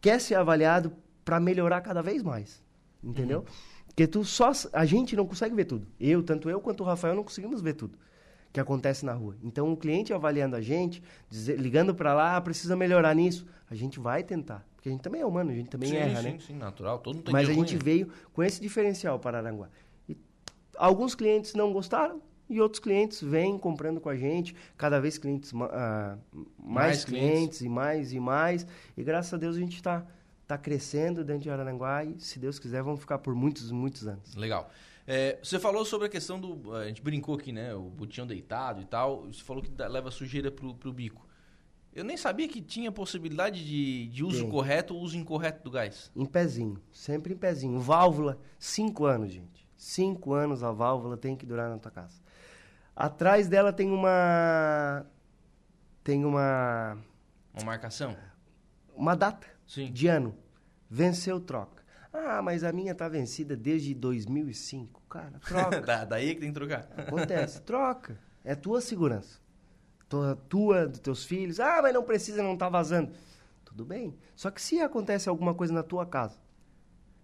[0.00, 0.90] quer ser avaliado
[1.22, 2.64] para melhorar cada vez mais.
[3.02, 3.44] Entendeu?
[3.86, 5.86] Porque tu só a gente não consegue ver tudo.
[6.00, 7.98] Eu, tanto eu quanto o Rafael não conseguimos ver tudo
[8.50, 9.36] que acontece na rua.
[9.42, 13.74] Então o cliente avaliando a gente, dizer- ligando para lá, ah, precisa melhorar nisso, a
[13.74, 16.30] gente vai tentar, porque a gente também é humano, a gente também sim, erra, sim,
[16.30, 16.38] né?
[16.40, 17.00] sim, natural.
[17.00, 19.68] Todo mundo tem Mas a gente veio com esse diferencial para Aranguá.
[20.08, 20.16] E
[20.74, 25.52] alguns clientes não gostaram e outros clientes vêm comprando com a gente, cada vez clientes
[25.54, 26.18] ah,
[26.58, 27.36] mais, Mais clientes.
[27.36, 27.60] clientes.
[27.62, 28.66] e mais e mais.
[28.96, 30.06] E graças a Deus a gente está
[30.46, 34.34] tá crescendo dentro de Araranguá e, se Deus quiser, vamos ficar por muitos, muitos anos.
[34.34, 34.70] Legal.
[35.06, 36.74] É, você falou sobre a questão do.
[36.74, 37.74] A gente brincou aqui, né?
[37.74, 39.26] O botijão deitado e tal.
[39.26, 41.26] Você falou que dá- leva sujeira pro, pro bico.
[41.94, 44.50] Eu nem sabia que tinha possibilidade de, de uso Tem.
[44.50, 46.10] correto ou uso incorreto do gás.
[46.16, 47.78] Em pezinho, sempre em pezinho.
[47.78, 49.64] Válvula, cinco anos, gente.
[49.76, 52.23] Cinco anos a válvula tem que durar na tua casa.
[52.96, 55.04] Atrás dela tem uma.
[56.02, 56.96] Tem uma.
[57.54, 58.16] Uma marcação?
[58.94, 59.90] Uma data Sim.
[59.92, 60.34] de ano.
[60.88, 61.82] Venceu, troca.
[62.12, 65.02] Ah, mas a minha tá vencida desde 2005.
[65.08, 65.80] Cara, troca.
[65.80, 66.88] da, daí é que tem que trocar.
[66.96, 67.60] Acontece.
[67.62, 68.16] Troca.
[68.44, 69.40] É tua segurança.
[70.08, 71.58] tua, tua, dos teus filhos.
[71.58, 73.12] Ah, mas não precisa, não tá vazando.
[73.64, 74.14] Tudo bem.
[74.36, 76.38] Só que se acontece alguma coisa na tua casa,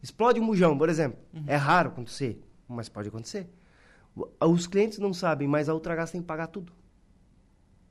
[0.03, 1.21] explode um bujão, por exemplo.
[1.47, 3.49] É raro acontecer, mas pode acontecer.
[4.41, 6.73] Os clientes não sabem, mas a Ultragás tem que pagar tudo.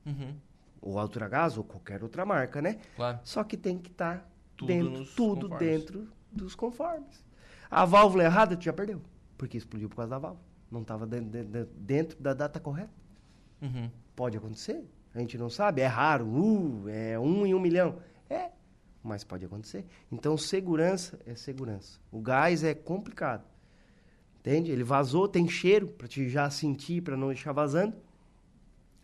[0.06, 0.34] Uhum.
[0.80, 2.78] Ou a Ultragás ou qualquer outra marca, né?
[2.96, 3.18] Claro.
[3.24, 5.58] Só que tem que estar Tudo dentro, tudo conformes.
[5.78, 7.24] dentro dos conformes.
[7.70, 9.00] A válvula errada, tu já perdeu.
[9.36, 10.44] Porque explodiu por causa da válvula.
[10.70, 12.90] Não estava dentro, dentro- dentro da data correta.
[13.60, 13.90] Uhum.
[14.16, 14.84] Pode acontecer.
[15.14, 15.80] A gente não sabe.
[15.80, 16.26] É raro.
[16.26, 17.96] Uh, é um em um milhão.
[18.28, 18.50] É.
[19.02, 19.84] Mas pode acontecer.
[20.12, 21.98] Então, segurança é segurança.
[22.12, 23.44] O gás é complicado.
[24.40, 24.70] Entende?
[24.70, 27.94] Ele vazou, tem cheiro para te já sentir, para não deixar vazando.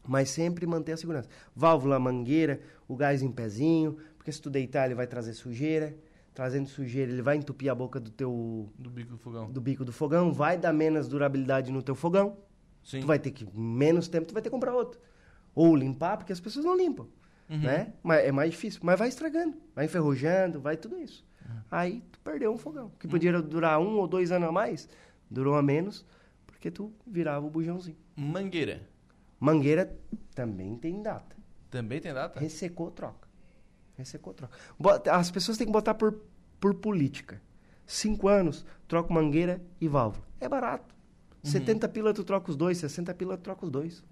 [0.07, 1.29] Mas sempre manter a segurança.
[1.55, 3.99] Válvula, mangueira, o gás em pezinho.
[4.17, 5.95] Porque se tu deitar, ele vai trazer sujeira.
[6.33, 9.51] Trazendo sujeira, ele vai entupir a boca do teu Do bico do fogão.
[9.51, 10.33] do bico do fogão.
[10.33, 12.37] Vai dar menos durabilidade no teu fogão.
[12.85, 13.01] Sim.
[13.01, 15.01] Tu vai ter que, menos tempo, tu vai ter que comprar outro.
[15.55, 17.07] Ou limpar, porque as pessoas não limpam.
[17.49, 17.59] Uhum.
[17.59, 17.93] Né?
[18.03, 18.81] Mas é mais difícil.
[18.83, 21.25] Mas vai estragando, vai enferrujando, vai tudo isso.
[21.45, 21.57] Uhum.
[21.71, 22.93] Aí tu perdeu um fogão.
[22.99, 24.89] Que podia durar um ou dois anos a mais,
[25.31, 26.05] durou a menos,
[26.47, 27.97] porque tu virava o bujãozinho.
[28.17, 28.89] Mangueira.
[29.39, 29.97] Mangueira
[30.35, 31.37] também tem data.
[31.71, 32.41] Também tem data?
[32.41, 33.29] Ressecou, troca.
[33.97, 34.57] Ressecou, troca.
[34.79, 36.21] Bota- As pessoas têm que botar por,
[36.61, 37.41] por política.
[37.87, 40.25] Cinco anos, troca mangueira e válvula.
[40.41, 40.95] É barato.
[41.45, 41.51] Uhum.
[41.51, 44.05] 70 pila tu troca os dois, 60 pila tu troca os dois.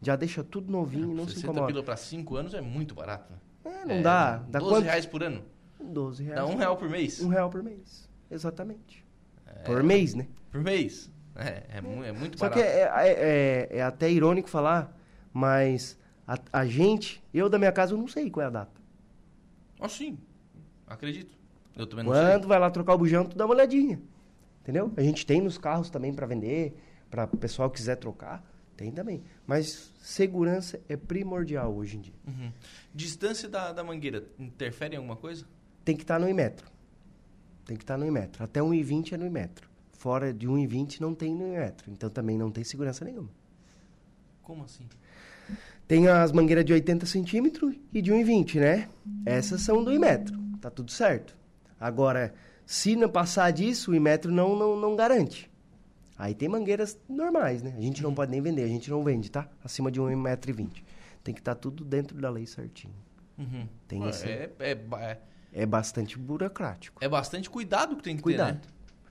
[0.00, 1.66] Já deixa tudo novinho e não se 60 incomoda.
[1.72, 3.32] pila pra 5 anos é muito barato.
[3.32, 3.38] né?
[3.64, 4.38] É, não dá.
[4.38, 4.84] Dá 12 quanto?
[4.84, 5.42] reais por ano.
[5.80, 6.40] 12 reais.
[6.40, 7.20] Dá um real por mês.
[7.20, 8.08] Um real por mês.
[8.30, 9.04] Exatamente.
[9.64, 10.26] Por mês, né?
[10.50, 11.10] Por mês.
[11.36, 12.60] É, é, mu- é muito Só barato.
[12.60, 14.96] que é, é- é- é até irônico falar,
[15.32, 18.80] mas a, a gente, eu da minha casa, eu não sei qual é a data.
[19.80, 20.18] Ah, sim.
[20.86, 21.36] Acredito.
[21.76, 24.00] Eu também não Quando vai lá trocar o bujão, tu dá uma olhadinha.
[24.62, 24.92] Entendeu?
[24.96, 26.76] A gente tem nos carros também para vender,
[27.10, 28.44] para o pessoal que quiser trocar,
[28.76, 29.22] tem também.
[29.46, 32.14] Mas segurança é primordial hoje em dia.
[32.24, 32.34] sei.
[32.34, 32.52] Uhum.
[32.94, 35.46] Distância da, da mangueira interfere em alguma coisa?
[35.84, 36.66] Tem que estar no Imetro.
[37.70, 38.42] Tem que estar no Imetro.
[38.42, 39.70] Até 1,20 é no Imetro.
[39.92, 41.88] Fora de 1,20 não tem no Imetro.
[41.88, 43.28] Então também não tem segurança nenhuma.
[44.42, 44.82] Como assim?
[45.86, 48.88] Tem as mangueiras de 80 centímetros e de 1,20, né?
[49.24, 50.36] Essas são do Imetro.
[50.60, 51.36] Tá tudo certo.
[51.78, 52.34] Agora,
[52.66, 55.48] se não passar disso, o Imetro não, não, não garante.
[56.18, 57.72] Aí tem mangueiras normais, né?
[57.78, 59.48] A gente não pode nem vender, a gente não vende, tá?
[59.62, 60.82] Acima de 1,20m.
[61.22, 62.94] Tem que estar tudo dentro da lei certinho.
[63.38, 63.68] Uhum.
[63.86, 65.18] Tem esse- é, é, é,
[65.52, 67.02] É bastante burocrático.
[67.04, 68.54] é bastante cuidado que tem que ter, Cuidado.
[68.54, 68.60] né?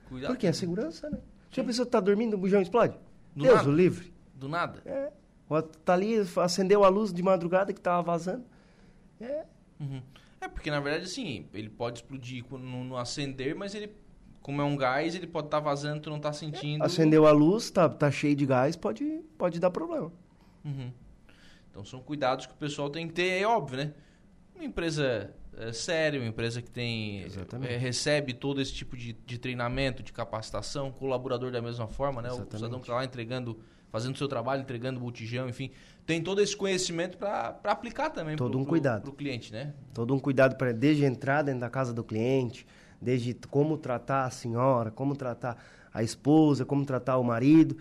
[0.08, 0.30] Cuidado.
[0.32, 1.18] Porque é segurança, né?
[1.52, 2.94] Se a pessoa tá dormindo, o bujão explode.
[3.34, 3.68] Do Deus nada.
[3.68, 4.12] o livre.
[4.34, 4.82] Do nada.
[4.84, 5.12] É.
[5.84, 8.44] Tá ali, acendeu a luz de madrugada que tava vazando.
[9.20, 9.44] É.
[9.78, 10.00] Uhum.
[10.40, 13.92] É, porque na verdade, assim, ele pode explodir no, no acender, mas ele,
[14.40, 16.82] como é um gás, ele pode estar vazando, tu não tá sentindo.
[16.82, 19.04] Acendeu a luz, tá, tá cheio de gás, pode,
[19.36, 20.10] pode dar problema.
[20.64, 20.92] Uhum.
[21.70, 23.92] Então são cuidados que o pessoal tem que ter, é óbvio, né?
[24.54, 27.24] Uma empresa é, séria, uma empresa que tem
[27.62, 32.28] é, recebe todo esse tipo de, de treinamento, de capacitação, colaborador da mesma forma, né?
[32.28, 32.56] O Exatamente.
[32.56, 33.58] cidadão que tá lá entregando,
[33.90, 35.70] fazendo o seu trabalho, entregando botijão, enfim,
[36.06, 39.02] tem todo esse conhecimento para aplicar também Todo pro, um cuidado.
[39.02, 39.74] pro cliente, né?
[39.92, 42.66] Todo um cuidado para desde entrar dentro da casa do cliente,
[43.00, 45.56] desde como tratar a senhora, como tratar
[45.92, 47.76] a esposa, como tratar o marido,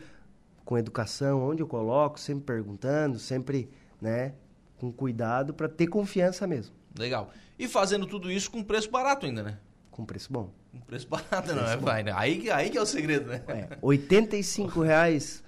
[0.66, 3.70] com educação, onde eu coloco, sempre perguntando, sempre,
[4.02, 4.34] né,
[4.78, 7.32] com cuidado para ter confiança mesmo, Legal.
[7.60, 9.58] E fazendo tudo isso com preço barato ainda, né?
[9.92, 10.50] com preço bom.
[10.72, 11.76] Com preço barato, não é?
[11.76, 12.14] Vai, né?
[12.16, 13.44] Aí, que- aí que é o segredo, né?
[13.50, 15.44] É, 85 reais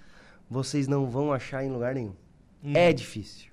[0.50, 2.14] vocês não vão achar em lugar nenhum.
[2.62, 2.74] Hum.
[2.76, 3.50] É difícil.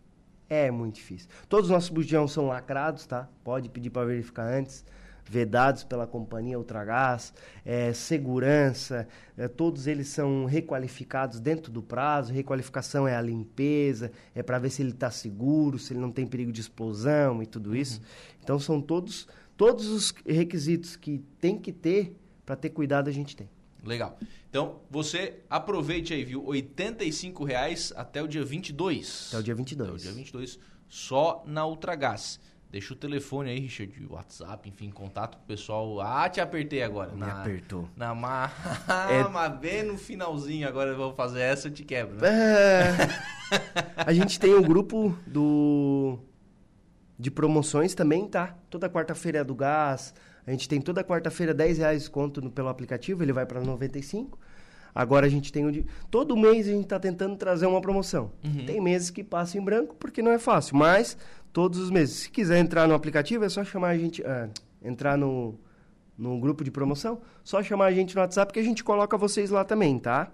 [0.50, 1.28] É muito difícil.
[1.48, 3.28] Todos os nossos bujões são lacrados, tá?
[3.44, 4.84] Pode pedir para verificar antes.
[5.28, 7.32] Vedados pela companhia Ultragás.
[7.64, 9.06] É, segurança.
[9.36, 12.32] é, todos eles são requalificados dentro do prazo.
[12.32, 14.10] Requalificação é a limpeza.
[14.34, 17.46] É para ver se ele está seguro, se ele não tem perigo de explosão e
[17.46, 18.00] tudo isso.
[18.42, 23.36] Então são todos, todos os requisitos que tem que ter para ter cuidado a gente
[23.36, 23.48] tem.
[23.84, 24.18] Legal.
[24.50, 26.44] Então, você aproveite aí, viu?
[26.44, 29.28] 85 reais até o dia 22.
[29.28, 29.88] Até o dia 22.
[29.88, 32.40] Até o dia 22, só na Ultragás.
[32.70, 36.00] Deixa o telefone aí, Richard, WhatsApp, enfim, contato com o pessoal.
[36.02, 37.12] Ah, te apertei agora.
[37.12, 37.88] Me na, apertou.
[37.96, 38.50] Na ma...
[39.10, 42.28] É- mas bem no finalzinho, agora eu vou fazer essa, eu te quebro, né?
[42.28, 42.92] É,
[44.04, 46.18] a gente tem o grupo do
[47.18, 48.54] de promoções também, tá?
[48.70, 50.14] Toda quarta-feira é do gás.
[50.46, 54.38] A gente tem toda quarta-feira 10 reais desconto no- pelo aplicativo, ele vai para 95.
[54.94, 55.84] Agora a gente tem o de...
[56.10, 58.32] Todo mês a gente está tentando trazer uma promoção.
[58.66, 61.16] Tem meses que passa em branco porque não é fácil, mas
[61.52, 62.16] todos os meses.
[62.16, 64.22] Se quiser entrar no aplicativo, é só chamar a gente...
[64.24, 64.48] ah,
[64.82, 65.58] entrar no,
[66.16, 69.50] no grupo de promoção, só chamar a gente no WhatsApp que a gente coloca vocês
[69.50, 70.30] lá também, tá?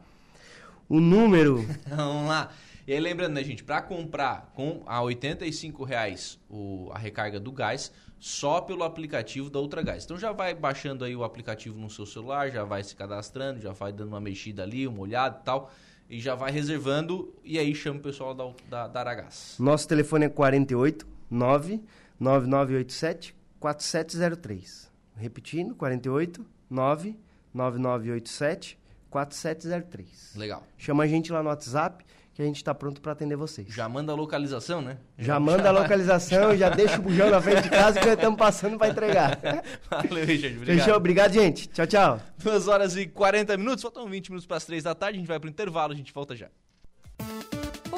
[0.89, 2.51] O número Vamos lá.
[2.87, 7.51] E aí lembrando, né, gente, para comprar com a 85 reais o, a recarga do
[7.51, 10.05] gás, só pelo aplicativo da Ultra Gás.
[10.05, 13.73] Então já vai baixando aí o aplicativo no seu celular, já vai se cadastrando, já
[13.73, 15.71] vai dando uma mexida ali, uma olhada e tal,
[16.09, 19.57] e já vai reservando e aí chama o pessoal da, da, da Aragás.
[19.59, 21.81] Nosso telefone é 48 9
[22.19, 24.91] 9987 4703.
[25.17, 27.17] Repetindo, 48 9
[27.53, 28.79] 9987
[29.11, 30.35] 4703.
[30.37, 30.63] Legal.
[30.77, 33.73] Chama a gente lá no WhatsApp que a gente está pronto para atender vocês.
[33.73, 34.99] Já manda a localização, né?
[35.17, 38.17] Já, já manda a localização, já deixa o bujão na frente de casa que nós
[38.17, 39.39] estamos passando para entregar.
[39.89, 40.57] Valeu, gente.
[40.57, 40.79] Obrigado.
[40.79, 40.97] Fechou?
[40.97, 41.69] Obrigado, gente.
[41.69, 42.21] Tchau, tchau.
[42.43, 45.29] 2 horas e 40 minutos, faltam 20 minutos para as 3 da tarde, a gente
[45.29, 46.49] vai para o intervalo, a gente volta já.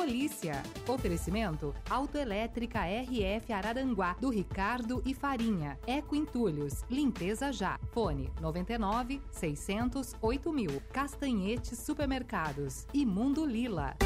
[0.07, 0.62] Polícia.
[0.87, 5.77] Oferecimento Autoelétrica RF Araranguá, do Ricardo e Farinha.
[5.85, 6.85] Eco Entulhos.
[6.88, 7.77] Limpeza já.
[7.90, 10.81] Fone 99 600 8000.
[10.92, 12.87] Castanhete Supermercados.
[12.95, 13.97] E Mundo Lila.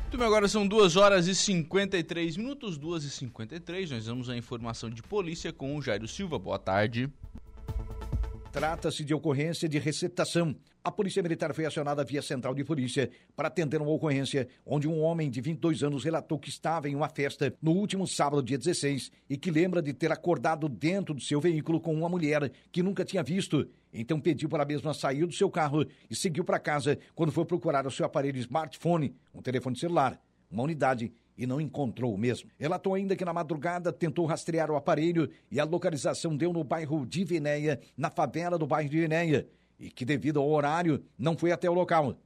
[0.00, 3.90] Muito bem, agora são 2 horas e 53 minutos, 2 e 53.
[3.90, 6.38] Nós vamos à informação de polícia com o Jairo Silva.
[6.38, 7.12] Boa tarde.
[8.50, 10.56] Trata-se de ocorrência de receptação.
[10.88, 15.02] A Polícia Militar foi acionada via Central de Polícia para atender uma ocorrência onde um
[15.02, 19.12] homem de 22 anos relatou que estava em uma festa no último sábado, dia 16,
[19.28, 23.04] e que lembra de ter acordado dentro do seu veículo com uma mulher que nunca
[23.04, 23.68] tinha visto.
[23.92, 27.44] Então pediu para a mesma sair do seu carro e seguiu para casa quando foi
[27.44, 30.18] procurar o seu aparelho smartphone, um telefone celular,
[30.50, 32.50] uma unidade e não encontrou o mesmo.
[32.58, 37.04] Relatou ainda que na madrugada tentou rastrear o aparelho e a localização deu no bairro
[37.04, 39.46] de Vinéia, na favela do bairro de Vinéia,
[39.78, 42.16] e que devido ao horário não foi até o local.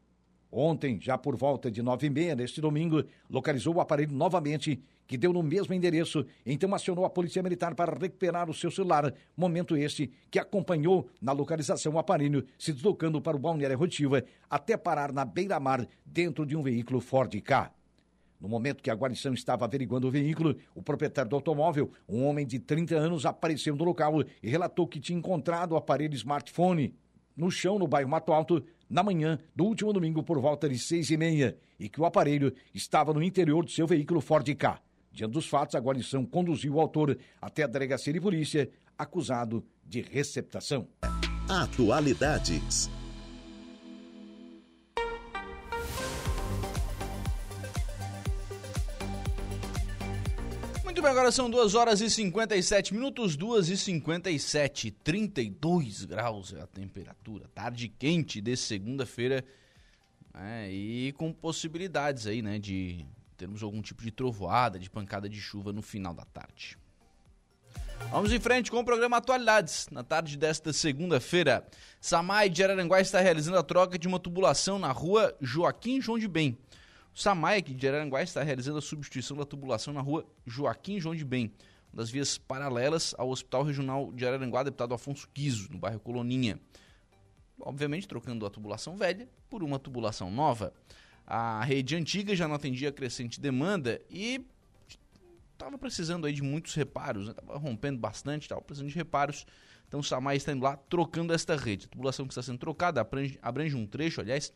[0.55, 5.17] Ontem, já por volta de nove e meia neste domingo, localizou o aparelho novamente, que
[5.17, 9.77] deu no mesmo endereço, então acionou a Polícia Militar para recuperar o seu celular, momento
[9.77, 15.11] este que acompanhou na localização o aparelho, se deslocando para o Balneário Rotiva, até parar
[15.11, 17.73] na beira-mar, dentro de um veículo Ford K.
[18.39, 22.47] No momento que a guarnição estava averiguando o veículo, o proprietário do automóvel, um homem
[22.47, 26.95] de 30 anos, apareceu no local e relatou que tinha encontrado o aparelho smartphone
[27.37, 31.11] no chão no bairro Mato Alto na manhã do último domingo por volta de seis
[31.11, 34.81] e meia e que o aparelho estava no interior do seu veículo Ford K.
[35.11, 40.01] Diante dos fatos, a guarnição conduziu o autor até a delegacia de polícia, acusado de
[40.01, 40.89] receptação.
[41.49, 42.89] Atualidades.
[51.03, 56.61] Muito bem, agora são 2 horas e 57 minutos, 2 e 57, 32 graus é
[56.61, 59.45] a temperatura, tarde quente de segunda-feira,
[60.33, 63.05] né, e com possibilidades aí, né, de
[63.37, 66.79] termos algum tipo de trovoada, de pancada de chuva no final da tarde.
[68.13, 69.89] Vamos em frente com o programa Atualidades.
[69.91, 71.67] Na tarde desta segunda-feira,
[72.01, 76.29] Samai de Araranguá está realizando a troca de uma tubulação na rua Joaquim João de
[76.29, 76.57] Bem.
[77.15, 81.15] O Samai aqui de Araranguá está realizando a substituição da tubulação na rua Joaquim João
[81.15, 81.53] de Bem,
[81.93, 86.59] uma das vias paralelas ao Hospital Regional de Araranguá, deputado Afonso Quiso, no bairro Coloninha.
[87.61, 90.73] Obviamente trocando a tubulação velha por uma tubulação nova.
[91.27, 94.45] A rede antiga já não atendia a crescente demanda e
[95.53, 97.59] estava precisando aí de muitos reparos, estava né?
[97.59, 99.47] rompendo bastante, estava precisando de reparos.
[99.87, 101.85] Então o Samai está indo lá trocando esta rede.
[101.85, 104.51] A tubulação que está sendo trocada abrange, abrange um trecho, aliás,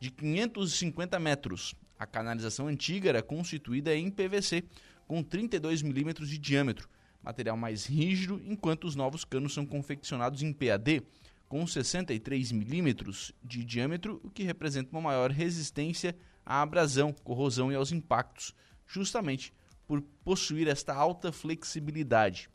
[0.00, 1.74] de 550 metros.
[1.98, 4.62] A canalização antiga era constituída em PVC,
[5.06, 6.88] com 32 milímetros de diâmetro,
[7.22, 11.02] material mais rígido, enquanto os novos canos são confeccionados em PAD,
[11.48, 17.74] com 63 milímetros de diâmetro, o que representa uma maior resistência à abrasão, corrosão e
[17.74, 18.54] aos impactos,
[18.86, 19.52] justamente
[19.86, 22.50] por possuir esta alta flexibilidade.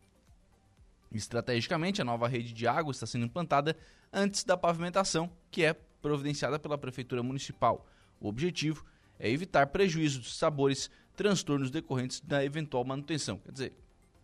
[1.12, 3.76] Estrategicamente, a nova rede de água está sendo implantada
[4.12, 7.88] antes da pavimentação, que é providenciada pela Prefeitura Municipal.
[8.20, 8.86] O objetivo
[9.24, 13.38] é evitar prejuízos, sabores, transtornos decorrentes da eventual manutenção.
[13.38, 13.74] Quer dizer,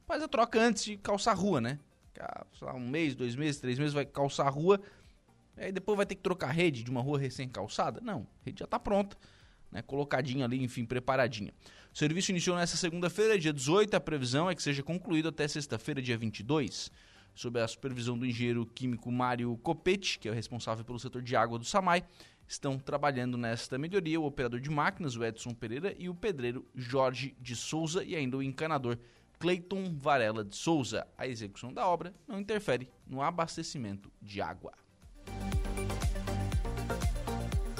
[0.05, 1.79] faz a troca antes de calçar a rua, né?
[2.75, 4.81] Um mês, dois meses, três meses vai calçar a rua,
[5.55, 8.01] aí depois vai ter que trocar a rede de uma rua recém-calçada?
[8.01, 9.15] Não, a rede já está pronta,
[9.71, 9.81] né?
[9.81, 11.53] colocadinha ali, enfim, preparadinha.
[11.93, 16.01] O serviço iniciou nesta segunda-feira, dia 18, a previsão é que seja concluído até sexta-feira,
[16.01, 16.91] dia 22
[17.33, 21.37] sob a supervisão do engenheiro químico Mário Copete, que é o responsável pelo setor de
[21.37, 22.03] água do SAMAI,
[22.49, 27.35] estão trabalhando nesta melhoria o operador de máquinas, o Edson Pereira, e o pedreiro Jorge
[27.39, 28.97] de Souza e ainda o encanador
[29.39, 31.07] Cleiton Varela de Souza.
[31.15, 34.73] A execução da obra não interfere no abastecimento de água.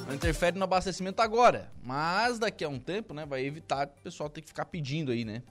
[0.08, 4.30] Não interfere no abastecimento agora, mas daqui a um tempo, né, vai evitar o pessoal
[4.30, 5.42] ter que ficar pedindo aí, né?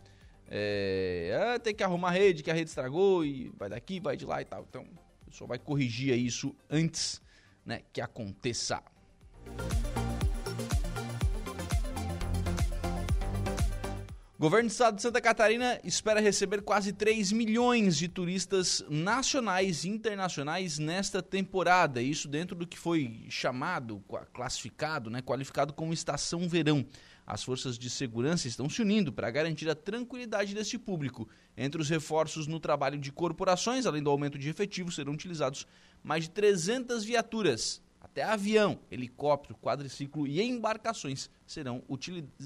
[0.46, 4.16] É, ah, tem que arrumar a rede, que a rede estragou e vai daqui, vai
[4.16, 4.64] de lá e tal.
[4.68, 4.86] Então,
[5.22, 7.20] o pessoal vai corrigir isso antes,
[7.66, 8.82] né, que aconteça.
[14.40, 19.88] Governo do Estado de Santa Catarina espera receber quase 3 milhões de turistas nacionais e
[19.88, 24.00] internacionais nesta temporada, isso dentro do que foi chamado,
[24.32, 26.86] classificado, né, qualificado como estação verão.
[27.26, 31.28] As forças de segurança estão se unindo para garantir a tranquilidade deste público.
[31.56, 35.66] Entre os reforços no trabalho de corporações, além do aumento de efetivos, serão utilizados
[36.00, 37.82] mais de 300 viaturas
[38.18, 41.82] até avião, helicóptero, quadriciclo e embarcações serão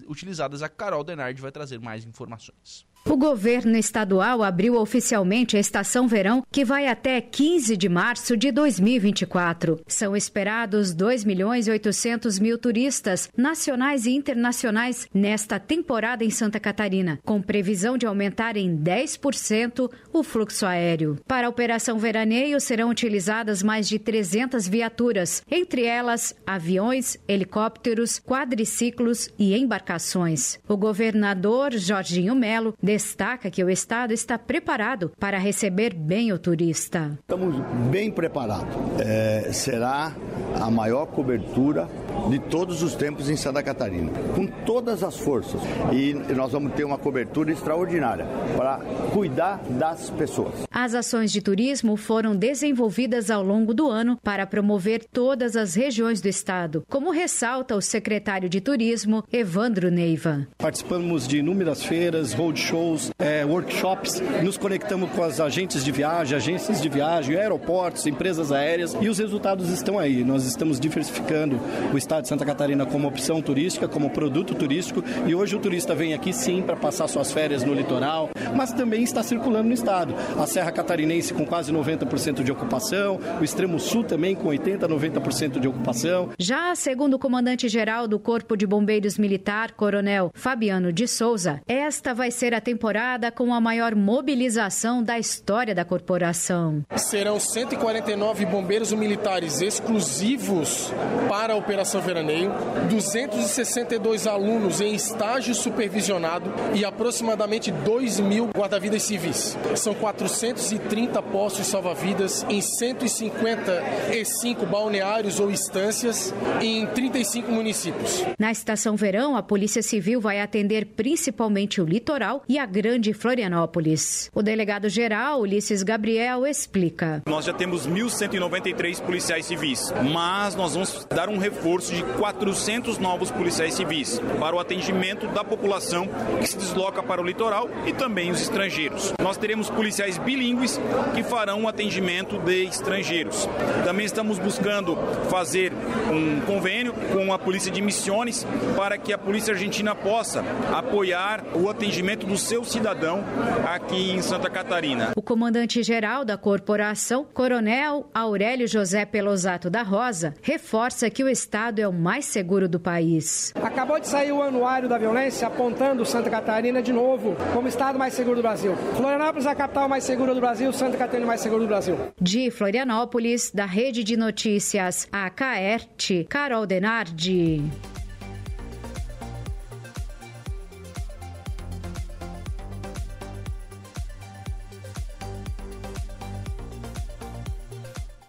[0.06, 0.62] utilizadas.
[0.62, 2.86] A Carol Denardi vai trazer mais informações.
[3.04, 8.52] O governo estadual abriu oficialmente a estação verão, que vai até 15 de março de
[8.52, 9.80] 2024.
[9.88, 16.60] São esperados 2 milhões e 800 mil turistas, nacionais e internacionais, nesta temporada em Santa
[16.60, 21.18] Catarina, com previsão de aumentar em 10% o fluxo aéreo.
[21.26, 29.28] Para a operação veraneio serão utilizadas mais de 300 viaturas, entre elas aviões, helicópteros, quadriciclos
[29.36, 30.60] e embarcações.
[30.68, 37.18] O governador Jorginho Melo destaca que o Estado está preparado para receber bem o turista.
[37.20, 37.56] Estamos
[37.90, 38.74] bem preparados.
[39.00, 40.14] É, será
[40.60, 41.88] a maior cobertura
[42.28, 45.60] de todos os tempos em Santa Catarina, com todas as forças.
[45.92, 48.78] E nós vamos ter uma cobertura extraordinária para
[49.12, 50.54] cuidar das pessoas.
[50.70, 56.20] As ações de turismo foram desenvolvidas ao longo do ano para promover todas as regiões
[56.20, 60.46] do estado, como ressalta o secretário de Turismo, Evandro Neiva.
[60.58, 66.80] Participamos de inúmeras feiras, roadshows, é, workshops, nos conectamos com as agentes de viagem, agências
[66.80, 70.24] de viagem, aeroportos, empresas aéreas e os resultados estão aí.
[70.24, 71.60] Nós estamos diversificando
[71.92, 75.94] o estado de Santa Catarina como opção turística, como produto turístico, e hoje o turista
[75.94, 80.14] vem aqui sim para passar suas férias no litoral, mas também está circulando no estado.
[80.38, 85.60] A Serra Catarinense com quase 90% de ocupação, o extremo sul também com 80, 90%
[85.60, 86.30] de ocupação.
[86.38, 92.30] Já segundo o comandante-geral do Corpo de Bombeiros Militar, Coronel Fabiano de Souza, esta vai
[92.30, 96.82] ser a temporada com a maior mobilização da história da corporação.
[96.96, 100.92] Serão 149 bombeiros militares exclusivos
[101.28, 102.50] para a operação Operação Veraneio,
[102.88, 109.58] 262 alunos em estágio supervisionado e aproximadamente 2 mil guarda-vidas civis.
[109.76, 118.24] São 430 postos salva-vidas em 155 balneários ou instâncias em 35 municípios.
[118.38, 124.30] Na estação verão, a Polícia Civil vai atender principalmente o litoral e a Grande Florianópolis.
[124.34, 127.20] O delegado-geral, Ulisses Gabriel, explica.
[127.26, 132.98] Nós já temos 1.193 policiais civis, mas nós vamos dar um reforço reforço de 400
[132.98, 137.92] novos policiais civis para o atendimento da população que se desloca para o litoral e
[137.92, 139.12] também os estrangeiros.
[139.20, 140.80] Nós teremos policiais bilíngues
[141.14, 143.48] que farão o atendimento de estrangeiros.
[143.84, 144.96] Também estamos buscando
[145.28, 145.72] fazer
[146.10, 151.68] um convênio com a Polícia de Missões para que a Polícia Argentina possa apoiar o
[151.68, 153.24] atendimento do seu cidadão
[153.66, 155.12] aqui em Santa Catarina.
[155.16, 161.80] O comandante-geral da corporação, Coronel Aurélio José Pelosato da Rosa, reforça que o Estado estado
[161.80, 163.52] é o mais seguro do país.
[163.62, 167.98] Acabou de sair o anuário da violência apontando Santa Catarina de novo como o estado
[167.98, 168.76] mais seguro do Brasil.
[168.96, 171.96] Florianópolis é a capital mais segura do Brasil, Santa Catarina é mais seguro do Brasil.
[172.20, 177.62] De Florianópolis, da Rede de Notícias AKERT, Carol Denardi.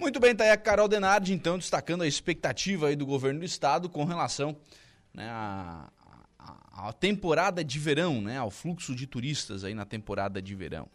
[0.04, 3.46] Muito bem, tá aí a Carol Denardi, então, destacando a expectativa aí do governo do
[3.46, 4.54] estado com relação
[5.14, 5.90] né, à,
[6.74, 10.90] à, temporada de verão, né, ao fluxo de turistas aí na temporada de verão.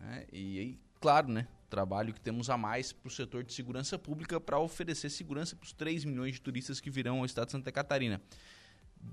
[0.00, 3.98] Né, e aí, claro, né, trabalho que temos a mais para o setor de segurança
[3.98, 7.52] pública para oferecer segurança para os 3 milhões de turistas que virão ao estado de
[7.52, 8.22] Santa Catarina.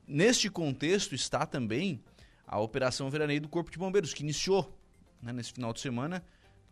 [0.07, 2.01] Neste contexto está também
[2.47, 4.73] a Operação Veraneio do Corpo de Bombeiros, que iniciou
[5.21, 6.23] né, nesse final de semana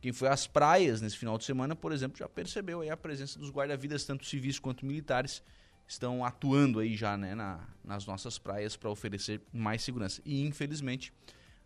[0.02, 3.38] quem foi às praias nesse final de semana, por exemplo, já percebeu aí a presença
[3.38, 5.44] dos guarda-vidas, tanto civis quanto militares,
[5.88, 10.20] estão atuando aí já né, na, nas nossas praias para oferecer mais segurança.
[10.26, 11.14] E infelizmente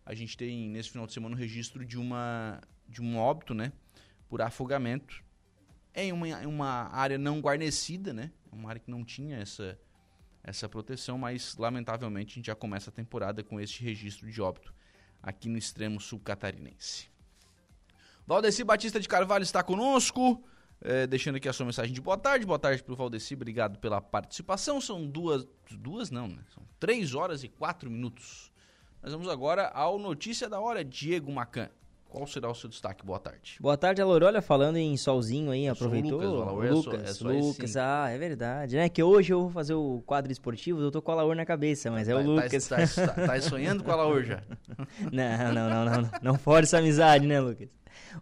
[0.04, 3.72] a gente tem nesse final de semana o registro de uma de um óbito, né,
[4.28, 5.24] por afogamento
[5.92, 9.78] em uma, uma área não guarnecida, né, uma área que não tinha essa
[10.44, 14.72] essa proteção, mas lamentavelmente a gente já começa a temporada com este registro de óbito
[15.20, 17.15] aqui no extremo sul catarinense.
[18.26, 20.42] Valdeci Batista de Carvalho está conosco,
[20.80, 22.44] é, deixando aqui a sua mensagem de boa tarde.
[22.44, 24.80] Boa tarde para o Valdeci, obrigado pela participação.
[24.80, 26.38] São duas, duas não, né?
[26.52, 28.50] São três horas e quatro minutos.
[29.02, 31.68] Nós vamos agora ao Notícia da Hora, Diego Macan.
[32.08, 33.04] Qual será o seu destaque?
[33.04, 33.58] Boa tarde.
[33.60, 34.22] Boa tarde, Alor.
[34.22, 36.12] Olha, falando em solzinho aí, aproveitou.
[36.20, 38.88] Lucas, Alaor é só- Lucas, é só Lucas, esse ah, é verdade, né?
[38.88, 41.90] Que hoje eu vou fazer o quadro esportivo, eu tô com o Alaor na cabeça,
[41.90, 42.68] mas é o Tá- Lucas.
[42.68, 44.42] Tá, tá, tá, tá sonhando com ela hoje já?
[45.12, 46.10] Não, não, não, não, não.
[46.22, 47.68] Não força a amizade, né, Lucas?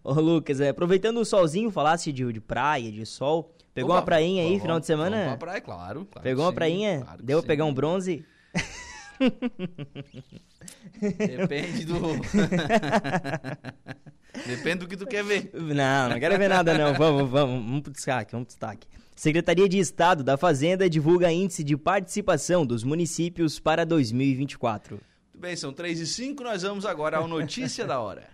[0.03, 3.55] Ô, Lucas, é, aproveitando o solzinho, falasse de, de praia, de sol.
[3.73, 5.17] Pegou Opa, uma prainha aí, vamos- final de semana?
[5.17, 6.05] Vamos pra praia, claro.
[6.11, 7.01] claro Pegou uma sim, prainha?
[7.03, 8.25] claro Deu pra pegar um bronze?
[11.19, 11.95] Depende do.
[14.47, 15.51] Depende do que tu quer ver.
[15.55, 16.95] Não, não quero ver nada não.
[16.99, 18.87] Vamos, vamos, vamos pro destaque, vamos pro destaque.
[19.15, 24.97] Secretaria de Estado da Fazenda divulga índice de participação dos municípios para 2024.
[25.33, 28.34] Muito bem, são 3 e 5, nós vamos agora ao Notícia da Hora.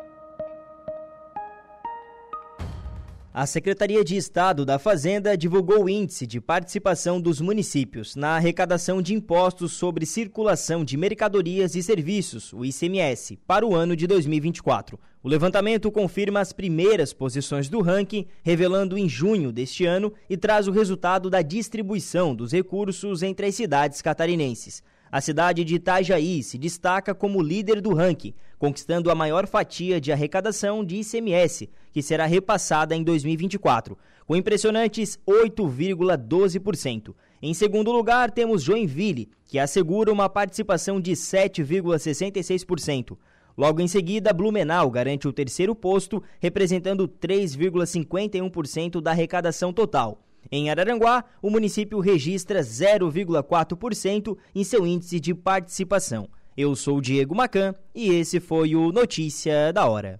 [3.33, 9.01] A Secretaria de Estado da Fazenda divulgou o índice de participação dos municípios na arrecadação
[9.01, 14.99] de impostos sobre circulação de mercadorias e serviços, o ICMS, para o ano de 2024.
[15.23, 20.67] O levantamento confirma as primeiras posições do ranking, revelando em junho deste ano e traz
[20.67, 24.83] o resultado da distribuição dos recursos entre as cidades catarinenses.
[25.11, 30.09] A cidade de Itajaí se destaca como líder do ranking, conquistando a maior fatia de
[30.09, 37.13] arrecadação de ICMS, que será repassada em 2024, com impressionantes 8,12%.
[37.41, 43.17] Em segundo lugar, temos Joinville, que assegura uma participação de 7,66%.
[43.57, 50.21] Logo em seguida, Blumenau garante o terceiro posto, representando 3,51% da arrecadação total.
[50.49, 56.29] Em Araranguá, o município registra 0,4% em seu índice de participação.
[56.55, 60.19] Eu sou Diego Macan e esse foi o Notícia da Hora.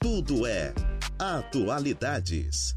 [0.00, 0.74] Tudo é
[1.18, 2.76] atualidades.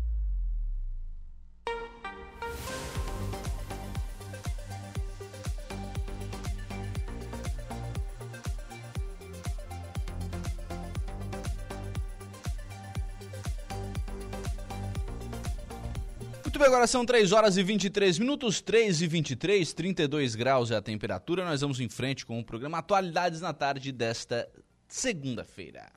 [16.55, 20.77] Muito bem, agora são 3 horas e 23 minutos, 3 e 23, 32 graus é
[20.77, 21.43] a temperatura.
[21.43, 24.49] Nós vamos em frente com o programa Atualidades na tarde desta
[24.87, 25.91] segunda-feira.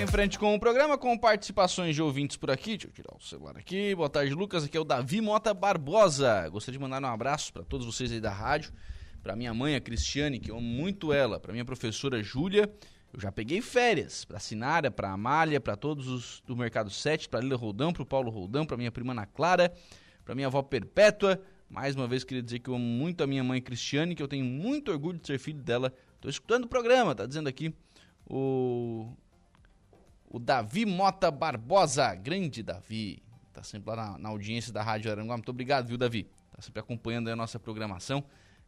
[0.00, 2.76] Em frente com o programa, com participações de ouvintes por aqui.
[2.76, 3.96] Deixa eu tirar o celular aqui.
[3.96, 4.62] Boa tarde, Lucas.
[4.62, 6.48] Aqui é o Davi Mota Barbosa.
[6.50, 8.72] Gostaria de mandar um abraço para todos vocês aí da rádio.
[9.24, 11.40] Para minha mãe, a Cristiane, que eu amo muito ela.
[11.40, 12.72] Para minha professora Júlia.
[13.12, 14.24] Eu já peguei férias.
[14.24, 17.92] Para a Sinara, para a Amália, para todos os do Mercado 7, para Lila Roldão,
[17.92, 19.72] para o Paulo Roldão, para minha prima Ana Clara,
[20.24, 21.40] para minha avó Perpétua.
[21.70, 24.28] Mais uma vez, queria dizer que eu amo muito a minha mãe Cristiane, que eu
[24.28, 25.92] tenho muito orgulho de ser filho dela.
[26.14, 27.74] Estou escutando o programa, tá dizendo aqui
[28.28, 29.08] o
[30.30, 35.36] o Davi Mota Barbosa, grande Davi, tá sempre lá na, na audiência da Rádio Aranguá.
[35.36, 36.28] Muito obrigado, viu, Davi?
[36.52, 38.22] Tá sempre acompanhando a nossa programação.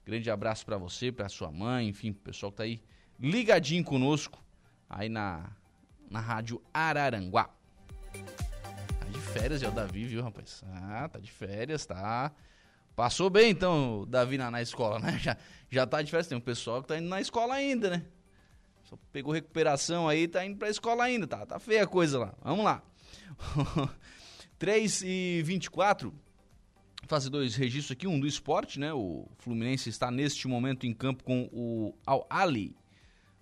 [0.04, 2.80] Grande abraço para você, para sua mãe, enfim, pro pessoal que tá aí
[3.20, 4.42] ligadinho conosco
[4.88, 5.50] aí na,
[6.10, 7.50] na Rádio Araranguá.
[8.98, 10.62] Tá de férias já o Davi, viu, rapaz?
[10.66, 12.32] Ah, tá de férias, tá.
[12.96, 15.18] Passou bem então o Davi na, na escola, né?
[15.22, 15.36] Já,
[15.70, 16.26] já tá de férias.
[16.26, 18.04] Tem um pessoal que tá indo na escola ainda, né?
[18.84, 21.46] Só pegou recuperação aí, tá indo pra escola ainda, tá?
[21.46, 22.34] Tá feia a coisa lá.
[22.42, 22.82] Vamos lá.
[24.58, 26.12] 3 e 24
[27.06, 28.92] fazer dois registros aqui, um do esporte, né?
[28.92, 32.76] O Fluminense está neste momento em campo com o Al Ali,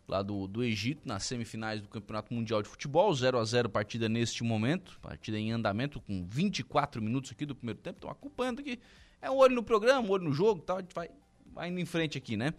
[0.08, 4.08] lá do, do Egito, nas semifinais do Campeonato Mundial de Futebol, 0 a 0 partida
[4.08, 8.80] neste momento, partida em andamento com 24 minutos aqui do primeiro tempo, estão acompanhando aqui.
[9.20, 11.10] É um olho no programa, um olho no jogo, tal, a gente vai,
[11.52, 12.54] vai indo em frente aqui, né?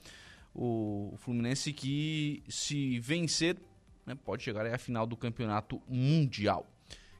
[0.54, 3.58] O, o Fluminense que se vencer,
[4.06, 6.68] né, pode chegar à final do Campeonato Mundial.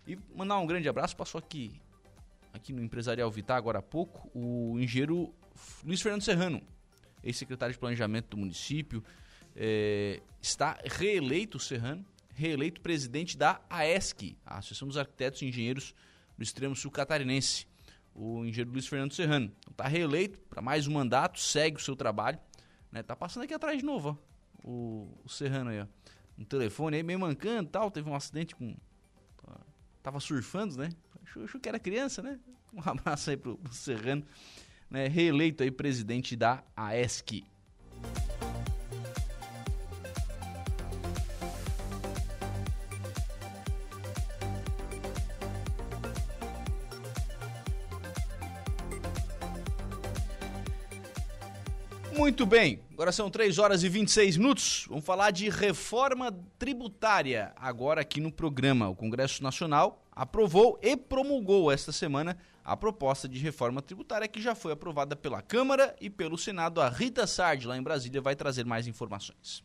[0.08, 1.80] E mandar um grande abraço, passou aqui
[2.54, 5.34] aqui no Empresarial Vitar agora há pouco, o engenheiro
[5.84, 6.62] Luiz Fernando Serrano,
[7.24, 9.04] ex-secretário de Planejamento do município,
[9.62, 15.94] é, está reeleito Serrano, reeleito presidente da AESC, a Associação dos Arquitetos e Engenheiros
[16.38, 17.68] do Extremo Sul Catarinense,
[18.16, 19.52] o engenheiro Luiz Fernando Serrano.
[19.70, 22.40] Está reeleito para mais um mandato, segue o seu trabalho,
[22.90, 23.04] né?
[23.04, 24.18] Tá passando aqui atrás de novo,
[24.64, 25.88] ó, o, o Serrano aí, ó,
[26.38, 28.78] no telefone aí, meio mancando tal, teve um acidente com...
[30.02, 30.90] Tava surfando, né?
[31.22, 32.40] Achou, achou que era criança, né?
[32.74, 34.26] Um abraço aí pro, pro Serrano,
[34.90, 35.10] né?
[35.10, 37.44] Reeleito aí presidente da AESC.
[52.30, 54.86] Muito bem, agora são 3 horas e 26 minutos.
[54.88, 58.88] Vamos falar de reforma tributária agora aqui no programa.
[58.88, 64.54] O Congresso Nacional aprovou e promulgou esta semana a proposta de reforma tributária que já
[64.54, 66.80] foi aprovada pela Câmara e pelo Senado.
[66.80, 69.64] A Rita Sard, lá em Brasília, vai trazer mais informações.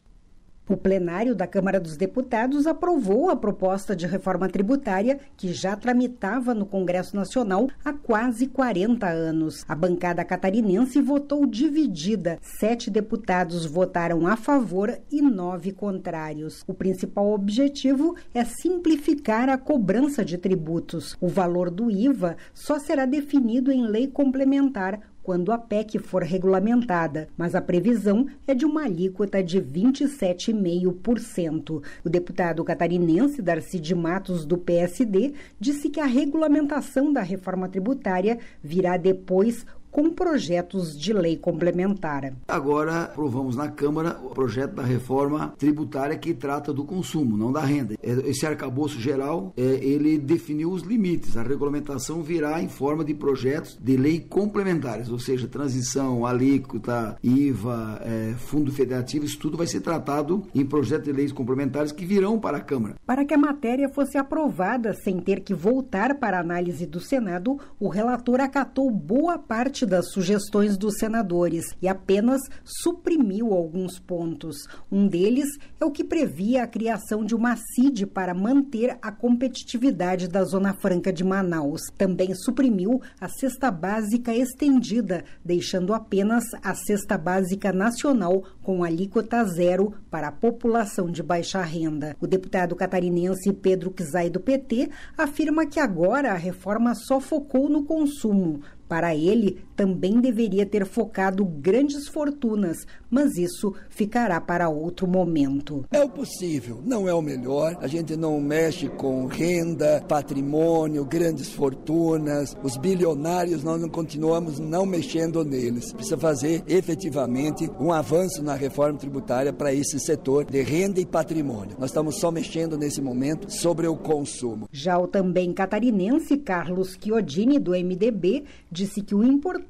[0.66, 6.54] O plenário da Câmara dos Deputados aprovou a proposta de reforma tributária que já tramitava
[6.54, 9.62] no Congresso Nacional há quase 40 anos.
[9.68, 12.38] A bancada catarinense votou dividida.
[12.40, 16.64] Sete deputados votaram a favor e nove contrários.
[16.66, 21.14] O principal objetivo é simplificar a cobrança de tributos.
[21.20, 27.28] O valor do IVA só será definido em lei complementar quando a PEC for regulamentada,
[27.36, 31.82] mas a previsão é de uma alíquota de 27,5%.
[32.04, 38.38] O deputado catarinense Darcy de Matos, do PSD, disse que a regulamentação da reforma tributária
[38.62, 39.64] virá depois
[39.94, 42.32] com projetos de lei complementar.
[42.48, 47.60] Agora aprovamos na Câmara o projeto da reforma tributária que trata do consumo, não da
[47.60, 47.94] renda.
[48.02, 51.36] É, esse arcabouço geral, é, ele definiu os limites.
[51.36, 58.00] A regulamentação virá em forma de projetos de lei complementares, ou seja, transição, alíquota, IVA,
[58.02, 62.36] é, fundo federativo, isso tudo vai ser tratado em projetos de leis complementares que virão
[62.40, 62.96] para a Câmara.
[63.06, 67.88] Para que a matéria fosse aprovada sem ter que voltar para análise do Senado, o
[67.88, 74.56] relator acatou boa parte parte das sugestões dos senadores e apenas suprimiu alguns pontos.
[74.90, 75.46] Um deles
[75.80, 80.74] é o que previa a criação de uma CID para manter a competitividade da Zona
[80.74, 81.82] Franca de Manaus.
[81.96, 89.94] Também suprimiu a cesta básica estendida, deixando apenas a cesta básica nacional com alíquota zero
[90.10, 92.16] para a população de baixa renda.
[92.20, 97.84] O deputado catarinense Pedro Kizai do PT afirma que agora a reforma só focou no
[97.84, 102.78] consumo, para ele, também deveria ter focado grandes fortunas,
[103.10, 105.84] mas isso ficará para outro momento.
[105.90, 107.76] É o possível, não é o melhor.
[107.80, 112.56] A gente não mexe com renda, patrimônio, grandes fortunas.
[112.62, 115.92] Os bilionários, nós não continuamos não mexendo neles.
[115.92, 121.76] Precisa fazer efetivamente um avanço na reforma tributária para esse setor de renda e patrimônio.
[121.78, 124.68] Nós estamos só mexendo nesse momento sobre o consumo.
[124.70, 129.63] Já o também catarinense Carlos Chiodini, do MDB, disse que o importante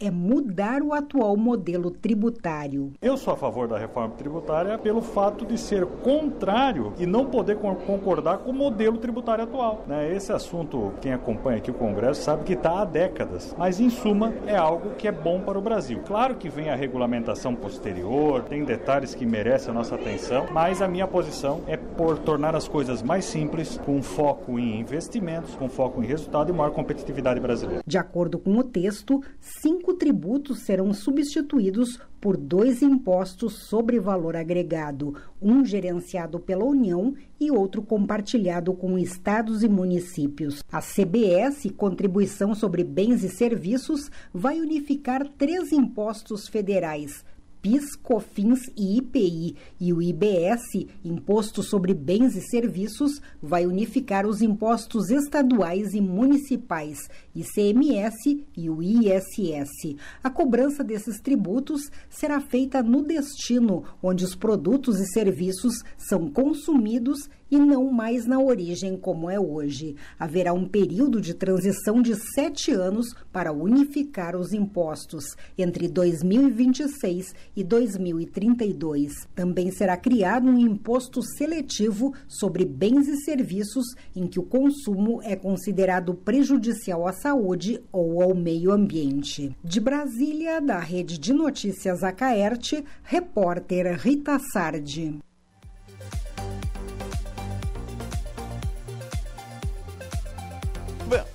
[0.00, 2.92] é mudar o atual modelo tributário.
[3.02, 7.56] Eu sou a favor da reforma tributária pelo fato de ser contrário e não poder
[7.56, 9.84] concordar com o modelo tributário atual.
[9.86, 10.14] Né?
[10.14, 14.32] Esse assunto, quem acompanha aqui o Congresso sabe que está há décadas, mas em suma
[14.46, 16.00] é algo que é bom para o Brasil.
[16.06, 20.88] Claro que vem a regulamentação posterior, tem detalhes que merecem a nossa atenção, mas a
[20.88, 26.02] minha posição é por tornar as coisas mais simples, com foco em investimentos, com foco
[26.02, 27.82] em resultado e maior competitividade brasileira.
[27.86, 35.16] De acordo com o texto, cinco tributos serão substituídos por dois impostos sobre valor agregado,
[35.40, 40.62] um gerenciado pela União e outro compartilhado com estados e municípios.
[40.70, 47.24] A CBS, Contribuição sobre Bens e Serviços, vai unificar três impostos federais
[47.62, 54.42] PIS, COFINS e IPI e o IBS, Imposto sobre Bens e Serviços, vai unificar os
[54.42, 59.96] impostos estaduais e municipais, ICMS e o ISS.
[60.22, 67.30] A cobrança desses tributos será feita no destino, onde os produtos e serviços são consumidos
[67.52, 69.94] e não mais na origem como é hoje.
[70.18, 77.62] Haverá um período de transição de sete anos para unificar os impostos entre 2026 e
[77.62, 79.12] 2032.
[79.34, 83.84] Também será criado um imposto seletivo sobre bens e serviços
[84.16, 89.54] em que o consumo é considerado prejudicial à saúde ou ao meio ambiente.
[89.62, 95.20] De Brasília, da Rede de Notícias Acaerte, repórter Rita Sardi.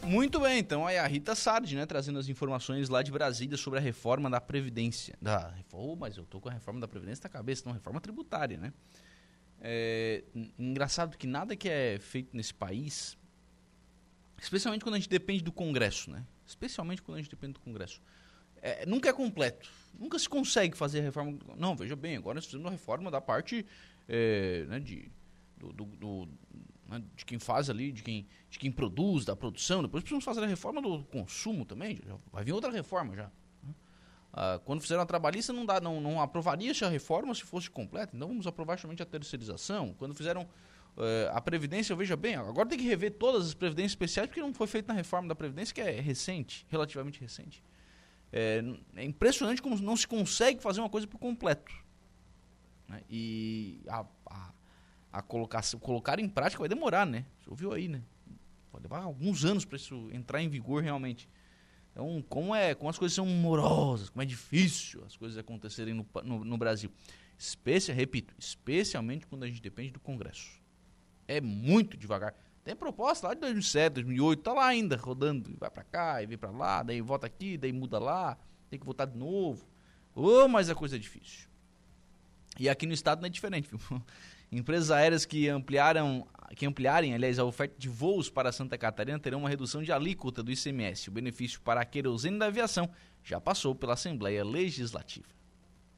[0.03, 3.79] Muito bem, então aí a Rita Sardi, né, trazendo as informações lá de Brasília sobre
[3.79, 5.15] a reforma da Previdência.
[5.21, 8.57] Da, oh, mas eu tô com a reforma da Previdência na cabeça, não, reforma tributária,
[8.57, 8.73] né?
[9.59, 10.23] É,
[10.57, 13.17] engraçado que nada que é feito nesse país,
[14.39, 16.25] especialmente quando a gente depende do Congresso, né?
[16.45, 18.01] Especialmente quando a gente depende do Congresso,
[18.61, 19.69] é, nunca é completo.
[19.97, 21.37] Nunca se consegue fazer a reforma.
[21.57, 23.65] Não, veja bem, agora nós fizemos uma reforma da parte
[24.07, 25.11] é, né, de,
[25.57, 26.29] do, do, do
[26.87, 29.81] né, de quem faz ali, de quem, de quem produz, da produção.
[29.81, 31.99] Depois precisamos fazer a reforma do consumo também.
[32.05, 33.31] Já vai vir outra reforma já.
[33.63, 33.73] Né.
[34.33, 38.15] Ah, quando fizeram a trabalhista, não, dá, não, não aprovaria-se a reforma se fosse completa.
[38.15, 39.93] Então vamos aprovar somente a terceirização.
[39.97, 40.47] Quando fizeram
[40.97, 44.51] Uh, a Previdência, veja bem, agora tem que rever todas as Previdências especiais, porque não
[44.51, 47.63] foi feito na reforma da Previdência, que é recente, relativamente recente.
[48.31, 48.63] É,
[48.95, 51.71] é impressionante como não se consegue fazer uma coisa por completo.
[52.87, 53.03] Né?
[53.07, 54.03] E a,
[55.11, 57.25] a, a colocar, em prática vai demorar, né?
[57.39, 58.01] Você ouviu aí, né?
[58.71, 61.29] Vai levar alguns anos para isso entrar em vigor realmente.
[61.91, 66.05] Então, como, é, como as coisas são morosas, como é difícil as coisas acontecerem no,
[66.23, 66.91] no, no Brasil.
[67.37, 70.61] Especia, repito, especialmente quando a gente depende do Congresso.
[71.27, 72.35] É muito devagar.
[72.63, 76.37] Tem proposta lá de 2007, 2008, tá lá ainda rodando, vai para cá e vem
[76.37, 78.37] para lá, daí vota aqui, daí muda lá,
[78.69, 79.65] tem que votar de novo.
[80.13, 81.47] Oh, mas a coisa é difícil.
[82.59, 84.03] E aqui no estado não é diferente, viu?
[84.51, 86.25] Empresas aéreas que ampliaram
[86.55, 90.41] que ampliarem, aliás, a oferta de voos para Santa Catarina terão uma redução de alíquota
[90.41, 91.09] do ICMS.
[91.09, 92.89] O benefício para a querosene da aviação
[93.23, 95.36] já passou pela Assembleia Legislativa.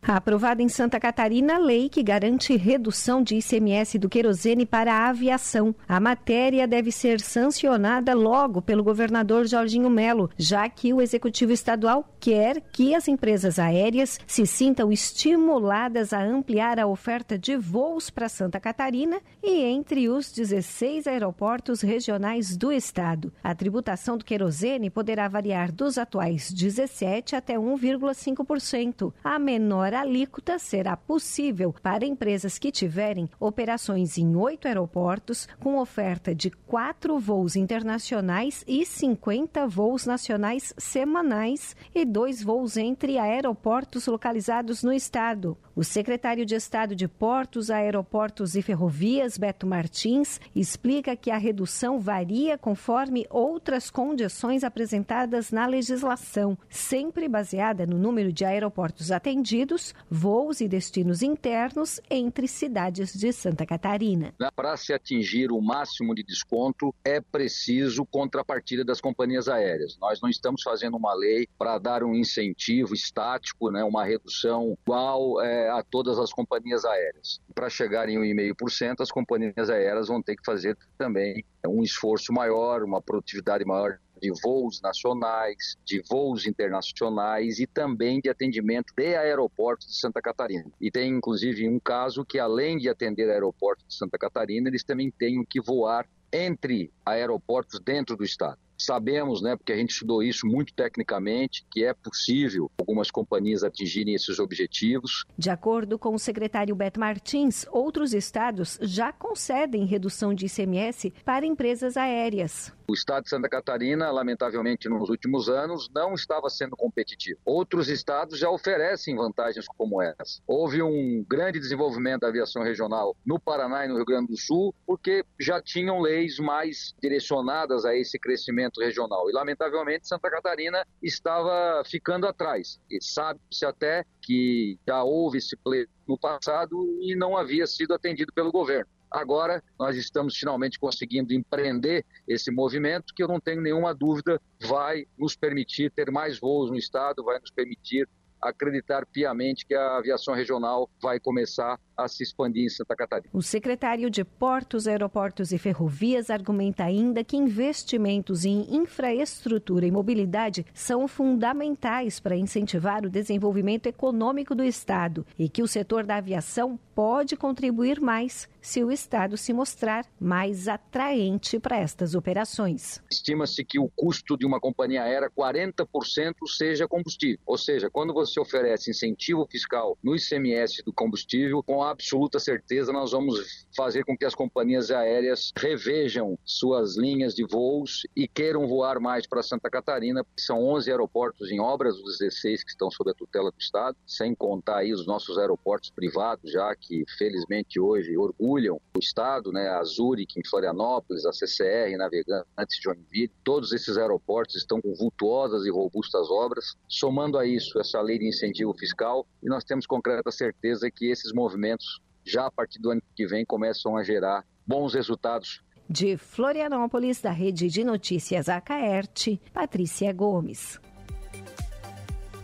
[0.02, 5.76] Aprovada em Santa Catarina lei que garante redução de ICMS do querosene para a aviação.
[5.88, 12.08] A matéria deve ser sancionada logo pelo governador Jorginho Melo, já que o executivo estadual
[12.20, 18.30] quer que as empresas aéreas se sintam estimuladas a ampliar a oferta de voos para
[18.30, 23.32] Santa Catarina e entre os 16 aeroportos regionais do estado.
[23.44, 29.14] A tributação do querosene poderá variar dos atuais 17 até 1,5%.
[29.24, 35.80] A menor menor alíquota será possível para empresas que tiverem operações em oito aeroportos, com
[35.80, 44.06] oferta de quatro voos internacionais e 50 voos nacionais semanais e dois voos entre aeroportos
[44.06, 45.58] localizados no estado.
[45.80, 52.02] O secretário de Estado de Portos, Aeroportos e Ferrovias, Beto Martins, explica que a redução
[52.02, 60.60] varia conforme outras condições apresentadas na legislação, sempre baseada no número de aeroportos atendidos, voos
[60.60, 64.34] e destinos internos entre cidades de Santa Catarina.
[64.54, 69.98] Para se atingir o máximo de desconto, é preciso contrapartida das companhias aéreas.
[69.98, 75.42] Nós não estamos fazendo uma lei para dar um incentivo estático, né, uma redução igual.
[75.42, 77.40] É, a todas as companhias aéreas.
[77.54, 82.84] Para chegar em 1,5%, as companhias aéreas vão ter que fazer também um esforço maior,
[82.84, 89.88] uma produtividade maior de voos nacionais, de voos internacionais e também de atendimento de aeroportos
[89.88, 90.70] de Santa Catarina.
[90.80, 95.10] E tem inclusive um caso que além de atender aeroportos de Santa Catarina, eles também
[95.12, 98.60] têm que voar entre aeroportos dentro do estado.
[98.80, 104.16] Sabemos, né, porque a gente estudou isso muito tecnicamente, que é possível algumas companhias atingirem
[104.16, 105.26] esses objetivos.
[105.38, 111.46] De acordo com o secretário Beto Martins, outros estados já concedem redução de ICMS para
[111.46, 112.72] empresas aéreas.
[112.90, 117.40] O estado de Santa Catarina, lamentavelmente, nos últimos anos, não estava sendo competitivo.
[117.46, 120.42] Outros estados já oferecem vantagens como essa.
[120.48, 124.74] Houve um grande desenvolvimento da aviação regional no Paraná e no Rio Grande do Sul,
[124.88, 129.30] porque já tinham leis mais direcionadas a esse crescimento regional.
[129.30, 132.80] E, lamentavelmente, Santa Catarina estava ficando atrás.
[132.90, 138.34] E sabe-se até que já houve esse pleito no passado e não havia sido atendido
[138.34, 138.90] pelo governo.
[139.12, 145.08] Agora nós estamos finalmente conseguindo empreender esse movimento que eu não tenho nenhuma dúvida vai
[145.18, 148.08] nos permitir ter mais voos no estado, vai nos permitir
[148.42, 153.30] acreditar piamente que a aviação regional vai começar a se expandir em Santa Catarina.
[153.34, 160.66] O secretário de Portos, Aeroportos e Ferrovias argumenta ainda que investimentos em infraestrutura e mobilidade
[160.74, 166.80] são fundamentais para incentivar o desenvolvimento econômico do Estado e que o setor da aviação
[167.00, 173.02] pode contribuir mais se o Estado se mostrar mais atraente para estas operações.
[173.10, 177.40] Estima-se que o custo de uma companhia aérea, 40% seja combustível.
[177.46, 183.12] Ou seja, quando você oferece incentivo fiscal no ICMS do combustível, com absoluta certeza nós
[183.12, 189.00] vamos fazer com que as companhias aéreas revejam suas linhas de voos e queiram voar
[189.00, 190.26] mais para Santa Catarina.
[190.38, 194.36] São 11 aeroportos em obras, os 16 que estão sob a tutela do Estado, sem
[194.36, 199.70] contar aí os nossos aeroportos privados já que felizmente hoje orgulham o Estado, né?
[199.70, 205.66] A Zurich em Florianópolis, a CCR Navegantes de Joinville, todos esses aeroportos estão com vultuosas
[205.66, 206.76] e robustas obras.
[206.88, 211.32] Somando a isso essa lei de incentivo fiscal, e nós temos concreta certeza que esses
[211.34, 211.79] movimentos,
[212.26, 217.32] já a partir do ano que vem, começam a gerar bons resultados de Florianópolis, da
[217.32, 220.80] Rede de Notícias Acaerte, Patrícia Gomes.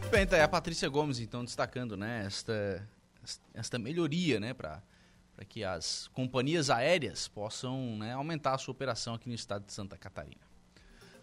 [0.10, 2.88] Bem, tá aí a Patrícia Gomes, então, destacando né, esta
[3.54, 4.82] esta melhoria, né, para
[5.48, 9.98] que as companhias aéreas possam né, aumentar a sua operação aqui no estado de Santa
[9.98, 10.42] Catarina.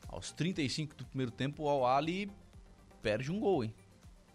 [0.09, 2.31] Aos 35 do primeiro tempo, o Al-Ali
[3.03, 3.75] perde um gol, hein?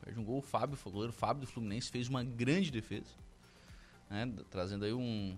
[0.03, 3.11] Perde um gol, o Fábio, o goleiro Fábio do Fluminense fez uma grande defesa,
[4.09, 5.37] né, trazendo aí um...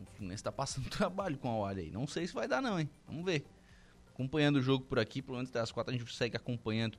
[0.00, 1.90] O Fluminense está passando trabalho com o Al-Ali aí.
[1.90, 2.88] Não sei se vai dar não, hein?
[3.06, 3.44] Vamos ver.
[4.12, 6.98] Acompanhando o jogo por aqui, pelo menos até as quatro a gente segue acompanhando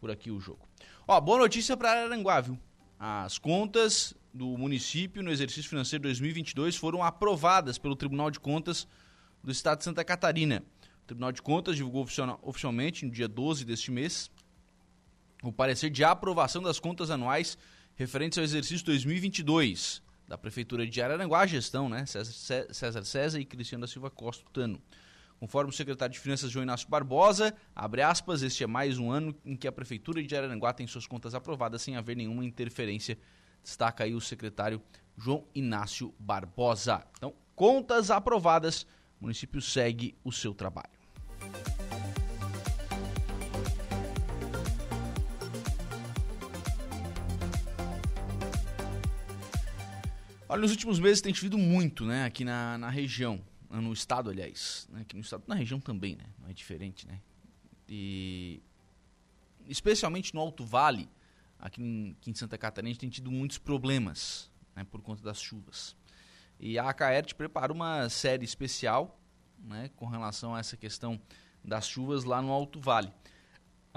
[0.00, 0.68] por aqui o jogo.
[1.06, 2.58] Ó, boa notícia para Araranguá, viu?
[2.98, 8.86] As contas do município no exercício financeiro 2022 foram aprovadas pelo Tribunal de Contas
[9.42, 10.62] do Estado de Santa Catarina.
[11.02, 12.06] O Tribunal de Contas divulgou
[12.42, 14.30] oficialmente no dia 12 deste mês
[15.42, 17.58] o parecer de aprovação das contas anuais
[17.96, 22.04] referentes ao exercício 2022 da Prefeitura de Araranguá, gestão, né?
[22.04, 24.80] César, César César e Cristiano da Silva Costa Tano.
[25.40, 29.34] Conforme o secretário de Finanças João Inácio Barbosa, abre aspas, este é mais um ano
[29.44, 33.18] em que a Prefeitura de Araranguá tem suas contas aprovadas sem haver nenhuma interferência.
[33.62, 34.80] Destaca aí o secretário
[35.16, 37.06] João Inácio Barbosa.
[37.16, 38.82] Então, contas aprovadas,
[39.20, 40.96] o município segue o seu trabalho.
[50.48, 54.86] Olha, nos últimos meses tem chovido muito, né, aqui na, na região, no estado, aliás,
[54.92, 57.20] né, aqui no estado, na região também, né, não é diferente, né,
[57.88, 58.62] e
[59.66, 61.08] especialmente no Alto Vale,
[61.58, 65.20] aqui em, aqui em Santa Catarina, a gente tem tido muitos problemas, né, por conta
[65.20, 65.96] das chuvas.
[66.60, 69.20] E a ACAERT prepara uma série especial,
[69.58, 71.20] né, com relação a essa questão
[71.64, 73.12] das chuvas lá no Alto Vale.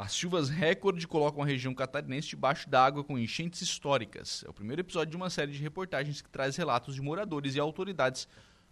[0.02, 4.46] As chuvas recorde colocam a região catarinense debaixo d'água com enchentes históricas.
[4.48, 7.60] É o primeiro episódio de uma série de reportagens que traz relatos de moradores e
[7.60, 8.26] autoridades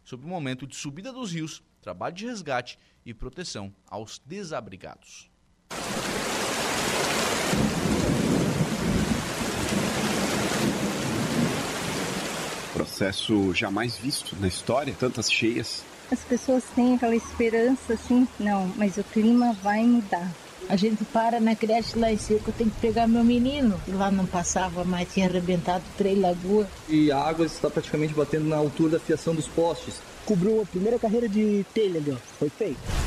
[0.05, 5.29] sobre o momento de subida dos rios, trabalho de resgate e proteção aos desabrigados.
[12.73, 15.83] Processo jamais visto na história, tantas cheias.
[16.09, 21.39] As pessoas têm aquela esperança assim, não, mas o clima vai mudar a gente para
[21.39, 23.79] na creche lá em Seco, eu tenho que pegar meu menino.
[23.87, 26.67] Lá não passava mais, tinha arrebentado três lagoas.
[26.89, 30.01] E a água está praticamente batendo na altura da fiação dos postes.
[30.25, 32.17] Cobriu a primeira carreira de telha ali, ó.
[32.37, 33.06] Foi feito.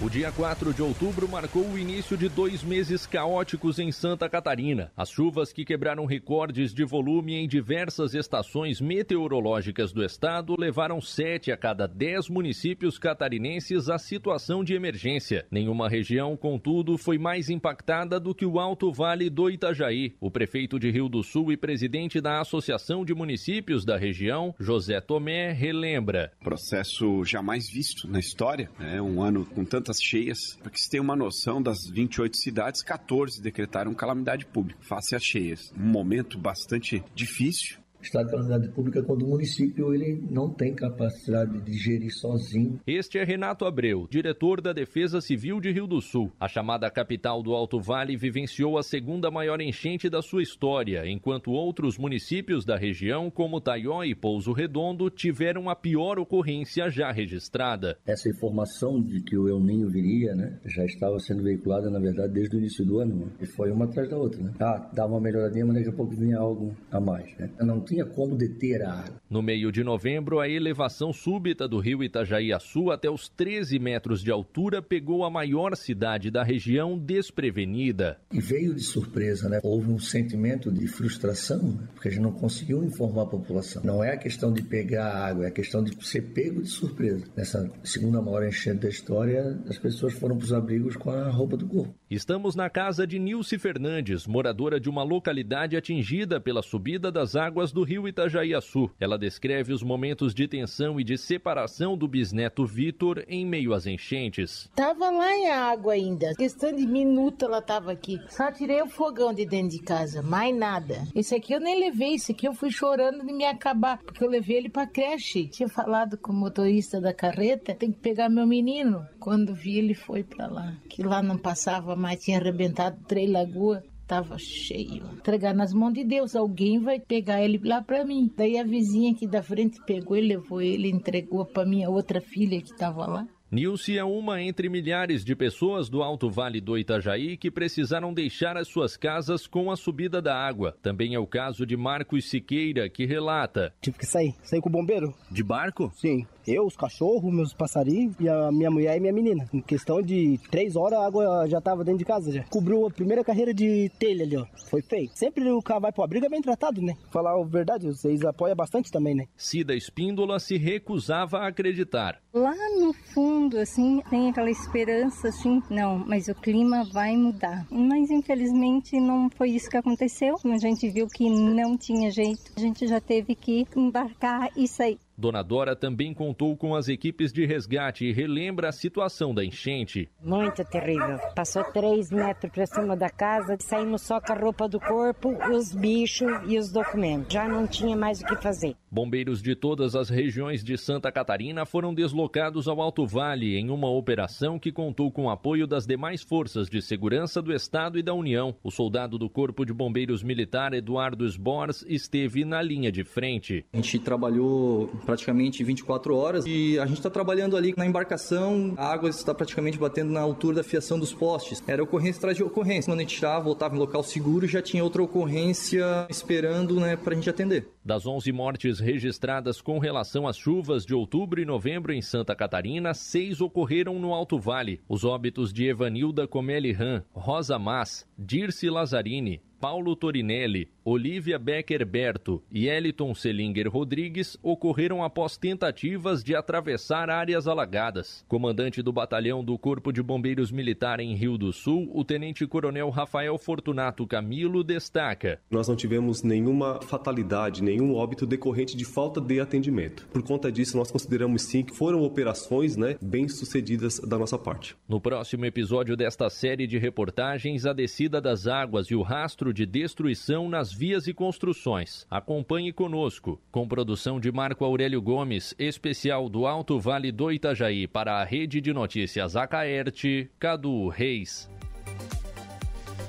[0.00, 4.92] O dia 4 de outubro marcou o início de dois meses caóticos em Santa Catarina.
[4.96, 11.50] As chuvas que quebraram recordes de volume em diversas estações meteorológicas do estado levaram sete
[11.50, 15.44] a cada dez municípios catarinenses à situação de emergência.
[15.50, 20.14] Nenhuma região, contudo, foi mais impactada do que o Alto Vale do Itajaí.
[20.20, 25.00] O prefeito de Rio do Sul e presidente da Associação de Municípios da região, José
[25.00, 26.30] Tomé, relembra.
[26.38, 30.38] Processo jamais visto na história, é um ano com tanta tantas cheias.
[30.60, 35.22] Para que se tenha uma noção, das 28 cidades, 14 decretaram calamidade pública face às
[35.22, 35.72] cheias.
[35.76, 41.60] Um momento bastante difícil estado de calamidade pública quando o município ele não tem capacidade
[41.60, 42.80] de gerir sozinho.
[42.86, 46.32] Este é Renato Abreu, diretor da Defesa Civil de Rio do Sul.
[46.38, 51.50] A chamada capital do Alto Vale vivenciou a segunda maior enchente da sua história, enquanto
[51.50, 57.98] outros municípios da região, como Taió e Pouso Redondo, tiveram a pior ocorrência já registrada.
[58.06, 62.32] Essa informação de que o El Ninho viria, né, já estava sendo veiculada, na verdade,
[62.32, 64.52] desde o início do ano, e foi uma atrás da outra, né?
[64.60, 67.50] Ah, dava uma melhoradinha, mas daqui a pouco vinha algo a mais, né?
[67.60, 69.20] Não tinha como deter a água.
[69.28, 74.30] No meio de novembro, a elevação súbita do rio Itajaiaçu até os 13 metros de
[74.30, 78.18] altura pegou a maior cidade da região desprevenida.
[78.32, 79.60] E veio de surpresa, né?
[79.62, 81.88] Houve um sentimento de frustração, né?
[81.94, 83.82] porque a gente não conseguiu informar a população.
[83.84, 86.68] Não é a questão de pegar a água, é a questão de ser pego de
[86.68, 87.24] surpresa.
[87.36, 91.56] Nessa segunda maior enchente da história, as pessoas foram para os abrigos com a roupa
[91.56, 91.94] do corpo.
[92.10, 97.70] Estamos na casa de Nilce Fernandes, moradora de uma localidade atingida pela subida das águas
[97.70, 98.90] do rio Itajaiaçu.
[98.98, 103.86] Ela descreve os momentos de tensão e de separação do bisneto Vitor em meio às
[103.86, 104.70] enchentes.
[104.74, 106.34] Tava lá em água ainda.
[106.34, 108.18] Questão de minuto ela tava aqui.
[108.30, 111.06] Só tirei o fogão de dentro de casa, mais nada.
[111.14, 114.30] Esse aqui eu nem levei, esse aqui eu fui chorando de me acabar, porque eu
[114.30, 115.46] levei ele pra creche.
[115.48, 119.06] Tinha falado com o motorista da carreta, tem que pegar meu menino.
[119.20, 120.74] Quando vi, ele foi para lá.
[120.88, 125.04] Que lá não passava mais, tinha arrebentado três lagoas tava cheio.
[125.12, 128.32] Entregar nas mãos de Deus, alguém vai pegar ele lá para mim.
[128.34, 132.60] Daí a vizinha aqui da frente pegou e levou ele, entregou para minha outra filha
[132.60, 133.28] que tava lá.
[133.50, 138.58] Nilce é uma entre milhares de pessoas do Alto Vale do Itajaí que precisaram deixar
[138.58, 140.76] as suas casas com a subida da água.
[140.82, 143.72] Também é o caso de Marcos Siqueira, que relata.
[143.80, 144.34] Tive que sair.
[144.42, 145.14] Saí com o bombeiro.
[145.30, 145.90] De barco?
[145.96, 146.26] Sim.
[146.46, 149.48] Eu, os cachorros, meus passarinhos e a minha mulher e minha menina.
[149.52, 152.44] Em questão de três horas a água já tava dentro de casa já.
[152.44, 154.46] Cobriu a primeira carreira de telha ali, ó.
[154.70, 155.10] Foi feio.
[155.14, 156.94] Sempre o cara vai pro abrigo é bem tratado, né?
[157.10, 159.26] Falar a verdade, vocês apoiam bastante também, né?
[159.36, 162.20] Cida Espíndola se recusava a acreditar.
[162.32, 167.66] Lá no fundo, assim, tem aquela esperança, assim, não, mas o clima vai mudar.
[167.70, 170.36] Mas infelizmente não foi isso que aconteceu.
[170.44, 172.52] A gente viu que não tinha jeito.
[172.56, 174.98] A gente já teve que embarcar e sair.
[175.18, 180.08] Dona Dora também contou com as equipes de resgate e relembra a situação da enchente.
[180.22, 181.18] Muito terrível.
[181.34, 185.74] Passou três metros para cima da casa, saímos só com a roupa do corpo, os
[185.74, 187.32] bichos e os documentos.
[187.32, 188.76] Já não tinha mais o que fazer.
[188.88, 193.90] Bombeiros de todas as regiões de Santa Catarina foram deslocados ao Alto Vale em uma
[193.90, 198.14] operação que contou com o apoio das demais forças de segurança do Estado e da
[198.14, 198.54] União.
[198.62, 203.66] O soldado do Corpo de Bombeiros Militar, Eduardo Sbors, esteve na linha de frente.
[203.72, 208.92] A gente trabalhou praticamente 24 horas e a gente está trabalhando ali na embarcação, a
[208.92, 211.64] água está praticamente batendo na altura da fiação dos postes.
[211.66, 212.92] Era ocorrência atrás de ocorrência.
[212.92, 217.14] Quando a gente tirava, voltava em local seguro, já tinha outra ocorrência esperando né, para
[217.14, 217.70] a gente atender.
[217.82, 222.92] Das 11 mortes registradas com relação às chuvas de outubro e novembro em Santa Catarina,
[222.92, 224.78] seis ocorreram no Alto Vale.
[224.86, 232.42] Os óbitos de Evanilda Comelli Ram, Rosa Mas, Dirce Lazzarini, Paulo Torinelli, Olivia Becker Berto
[232.50, 238.24] e Eliton Selinger Rodrigues ocorreram após tentativas de atravessar áreas alagadas.
[238.28, 243.36] Comandante do batalhão do Corpo de Bombeiros Militar em Rio do Sul, o tenente-coronel Rafael
[243.36, 250.06] Fortunato Camilo destaca: Nós não tivemos nenhuma fatalidade, nenhum óbito decorrente de falta de atendimento.
[250.12, 254.76] Por conta disso, nós consideramos sim que foram operações, né, bem sucedidas da nossa parte.
[254.88, 259.66] No próximo episódio desta série de reportagens, a descida das águas e o rastro de
[259.66, 262.06] destruição nas vias e construções.
[262.10, 268.20] Acompanhe conosco, com produção de Marco Aurélio Gomes, especial do Alto Vale do Itajaí para
[268.20, 271.50] a Rede de Notícias Acaerte, Cadu Reis.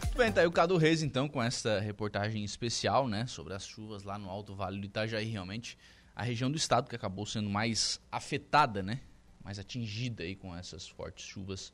[0.01, 3.65] Muito bem, tá aí o Cadu Reis, então, com essa reportagem especial, né, sobre as
[3.65, 5.77] chuvas lá no Alto Vale do Itajaí, realmente
[6.15, 8.99] a região do estado que acabou sendo mais afetada, né,
[9.43, 11.73] mais atingida aí com essas fortes chuvas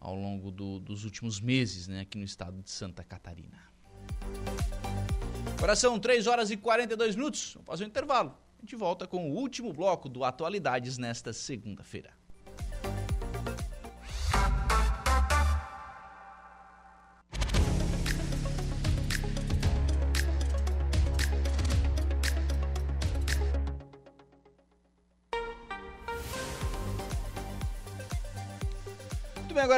[0.00, 3.58] ao longo do, dos últimos meses, né, aqui no estado de Santa Catarina.
[5.56, 8.36] Agora são 3 horas e 42 minutos, vamos fazer um intervalo.
[8.58, 12.17] A gente volta com o último bloco do Atualidades nesta segunda-feira.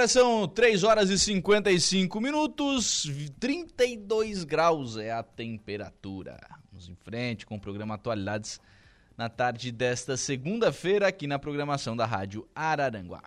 [0.00, 3.06] Agora são 3 horas e 55 minutos,
[3.38, 6.40] 32 graus é a temperatura.
[6.72, 8.58] Vamos em frente com o programa Atualidades
[9.14, 13.20] na tarde desta segunda-feira aqui na programação da Rádio Araranguá.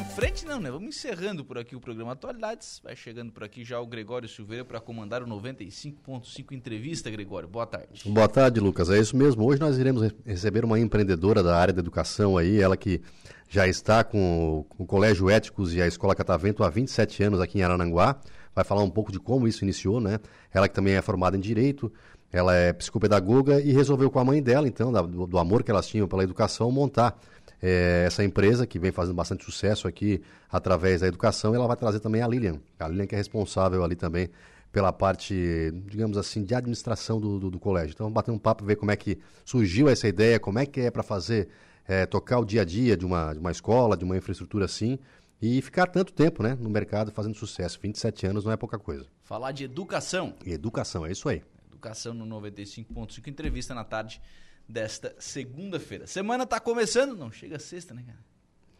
[0.00, 0.70] Em frente não, né?
[0.70, 2.80] Vamos encerrando por aqui o programa Atualidades.
[2.84, 7.48] Vai chegando por aqui já o Gregório Silveira para comandar o 95.5 entrevista, Gregório.
[7.48, 8.08] Boa tarde.
[8.08, 8.90] Boa tarde, Lucas.
[8.90, 9.44] É isso mesmo.
[9.44, 13.00] Hoje nós iremos re- receber uma empreendedora da área da educação aí, ela que
[13.48, 17.62] já está com o, Colégio Éticos e a Escola Catavento há 27 anos aqui em
[17.62, 18.20] Arananguá.
[18.54, 20.18] Vai falar um pouco de como isso iniciou, né?
[20.52, 21.92] Ela que também é formada em Direito,
[22.32, 24.92] ela é psicopedagoga e resolveu com a mãe dela, então,
[25.26, 27.18] do amor que elas tinham pela educação, montar
[27.62, 31.54] eh, essa empresa que vem fazendo bastante sucesso aqui através da educação.
[31.54, 32.60] Ela vai trazer também a Lilian.
[32.78, 34.30] A Lilian que é responsável ali também
[34.70, 37.94] pela parte, digamos assim, de administração do, do, do colégio.
[37.94, 40.90] Então, bater um papo, ver como é que surgiu essa ideia, como é que é
[40.90, 41.48] para fazer,
[41.86, 44.98] eh, tocar o dia a dia de uma, de uma escola, de uma infraestrutura assim,
[45.40, 47.78] e ficar tanto tempo né, no mercado fazendo sucesso.
[47.80, 49.06] 27 anos não é pouca coisa.
[49.22, 50.34] Falar de educação.
[50.44, 51.42] Educação, é isso aí.
[51.68, 54.20] Educação no 95.5, entrevista na tarde
[54.68, 56.06] desta segunda-feira.
[56.06, 58.18] Semana tá começando, não chega a sexta, né, cara?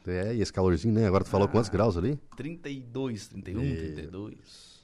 [0.06, 1.06] É, e esse calorzinho, né?
[1.06, 2.18] Agora tu falou quantos graus ali?
[2.36, 4.78] 32, 31, E- 32.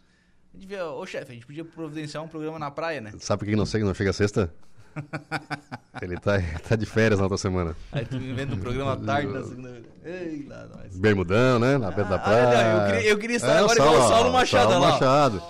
[0.52, 3.12] A gente vê, ô chefe, a gente podia providenciar um programa na praia, né?
[3.18, 4.52] Sabe por que não chega, não chega a sexta?
[6.00, 6.34] Ele tá,
[6.68, 7.74] tá de férias na outra semana.
[7.90, 9.86] Aí tu inventa um programa à tarde na segunda-feira.
[10.04, 10.96] Ei, lá nós.
[10.96, 11.76] Bermudão, né?
[11.78, 12.44] Na beira da Ah, praia.
[12.44, 14.92] não, eu queria- eu queria estar É, agora igual o Saulo Machado Saulo lá, ó.
[14.92, 15.42] Machado.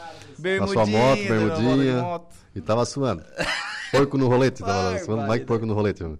[0.61, 2.21] Na sua moto, Bermudinha, bermudinha.
[2.55, 3.23] E tava suando.
[3.91, 4.63] Porco no rolete.
[4.63, 6.03] Tava que porco no rolete.
[6.03, 6.19] mano.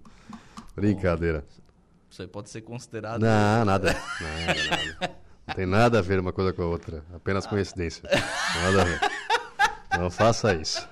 [0.75, 1.43] Brincadeira.
[2.09, 3.21] Isso aí pode ser considerado.
[3.21, 3.93] Não, nada.
[3.93, 5.15] Nada, nada.
[5.47, 7.03] Não tem nada a ver uma coisa com a outra.
[7.13, 8.09] Apenas coincidência.
[8.09, 8.99] Nada a ver.
[9.99, 10.87] Não faça isso.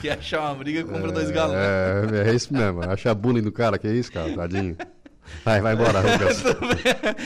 [0.00, 1.54] Que achar uma briga compra dois galos.
[1.54, 2.24] né?
[2.24, 2.82] É, é isso mesmo.
[2.82, 4.34] Acha bullying do cara, que isso, cara?
[4.34, 4.76] Tadinho.
[5.44, 6.42] Vai, vai embora, Lucas.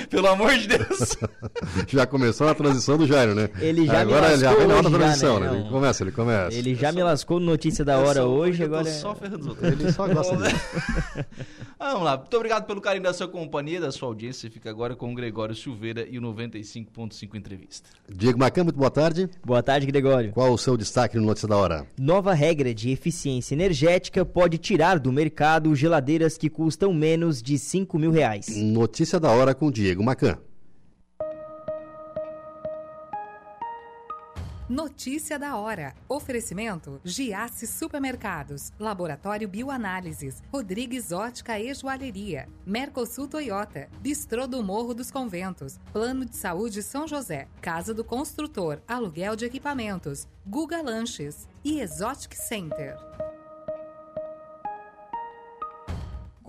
[0.09, 1.17] Pelo amor de Deus.
[1.89, 3.49] já começou na transição do Jairo, né?
[3.61, 5.51] Ele já me Agora ele já lascou vem na hoje outra já, transição, né?
[5.51, 5.59] né?
[5.61, 6.57] Ele começa, ele começa.
[6.57, 8.89] Ele já me lascou no notícia da hora só- hoje, agora.
[8.89, 9.73] é- só ferrando os outros.
[9.73, 10.57] Ele só gosta disso.
[11.79, 12.17] Vamos lá.
[12.17, 14.51] Muito obrigado pelo carinho da sua companhia, da sua audiência.
[14.51, 17.89] Fica agora com o Gregório Silveira e o 95.5 Entrevista.
[18.09, 19.29] Diego Macan, muito boa tarde.
[19.45, 20.33] Boa tarde, Gregório.
[20.33, 21.87] Qual o seu destaque no Notícia da Hora?
[21.99, 27.90] Nova regra de eficiência energética pode tirar do mercado geladeiras que custam menos de 5
[27.99, 28.49] mil reais.
[28.49, 30.39] Notícia da Hora com Diego Macan.
[34.71, 35.93] Notícia da hora.
[36.09, 45.11] Oferecimento: Giasse Supermercados, Laboratório Bioanálises, Rodrigues Ótica e Joalheria, Mercosul Toyota, Bistrô do Morro dos
[45.11, 51.49] Conventos, Plano de Saúde São José, Casa do Construtor, Aluguel de Equipamentos, Guga Lanches.
[51.65, 53.10] E Exotic Center.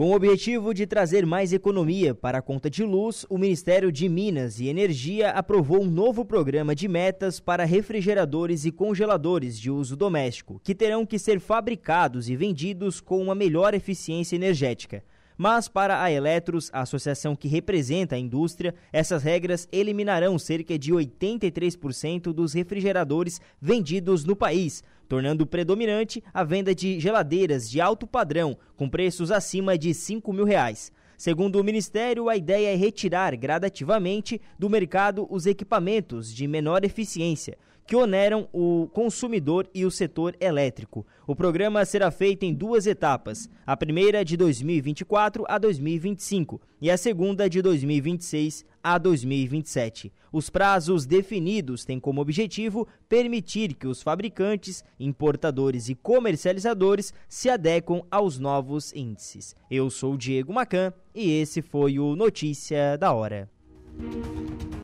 [0.01, 4.09] Com o objetivo de trazer mais economia para a conta de luz, o Ministério de
[4.09, 9.95] Minas e Energia aprovou um novo programa de metas para refrigeradores e congeladores de uso
[9.95, 15.03] doméstico, que terão que ser fabricados e vendidos com uma melhor eficiência energética.
[15.37, 20.91] Mas para a Eletros, a associação que representa a indústria, essas regras eliminarão cerca de
[20.91, 28.57] 83% dos refrigeradores vendidos no país, tornando predominante a venda de geladeiras de alto padrão,
[28.77, 30.89] com preços acima de 5 mil reais.
[31.17, 37.57] Segundo o Ministério, a ideia é retirar gradativamente do mercado os equipamentos de menor eficiência,
[37.85, 41.05] que oneram o consumidor e o setor elétrico.
[41.27, 46.97] O programa será feito em duas etapas: a primeira de 2024 a 2025 e a
[46.97, 50.11] segunda de 2026 a 2027.
[50.31, 58.01] Os prazos definidos têm como objetivo permitir que os fabricantes, importadores e comercializadores se adequem
[58.09, 59.55] aos novos índices.
[59.69, 63.49] Eu sou Diego Macan e esse foi o Notícia da Hora.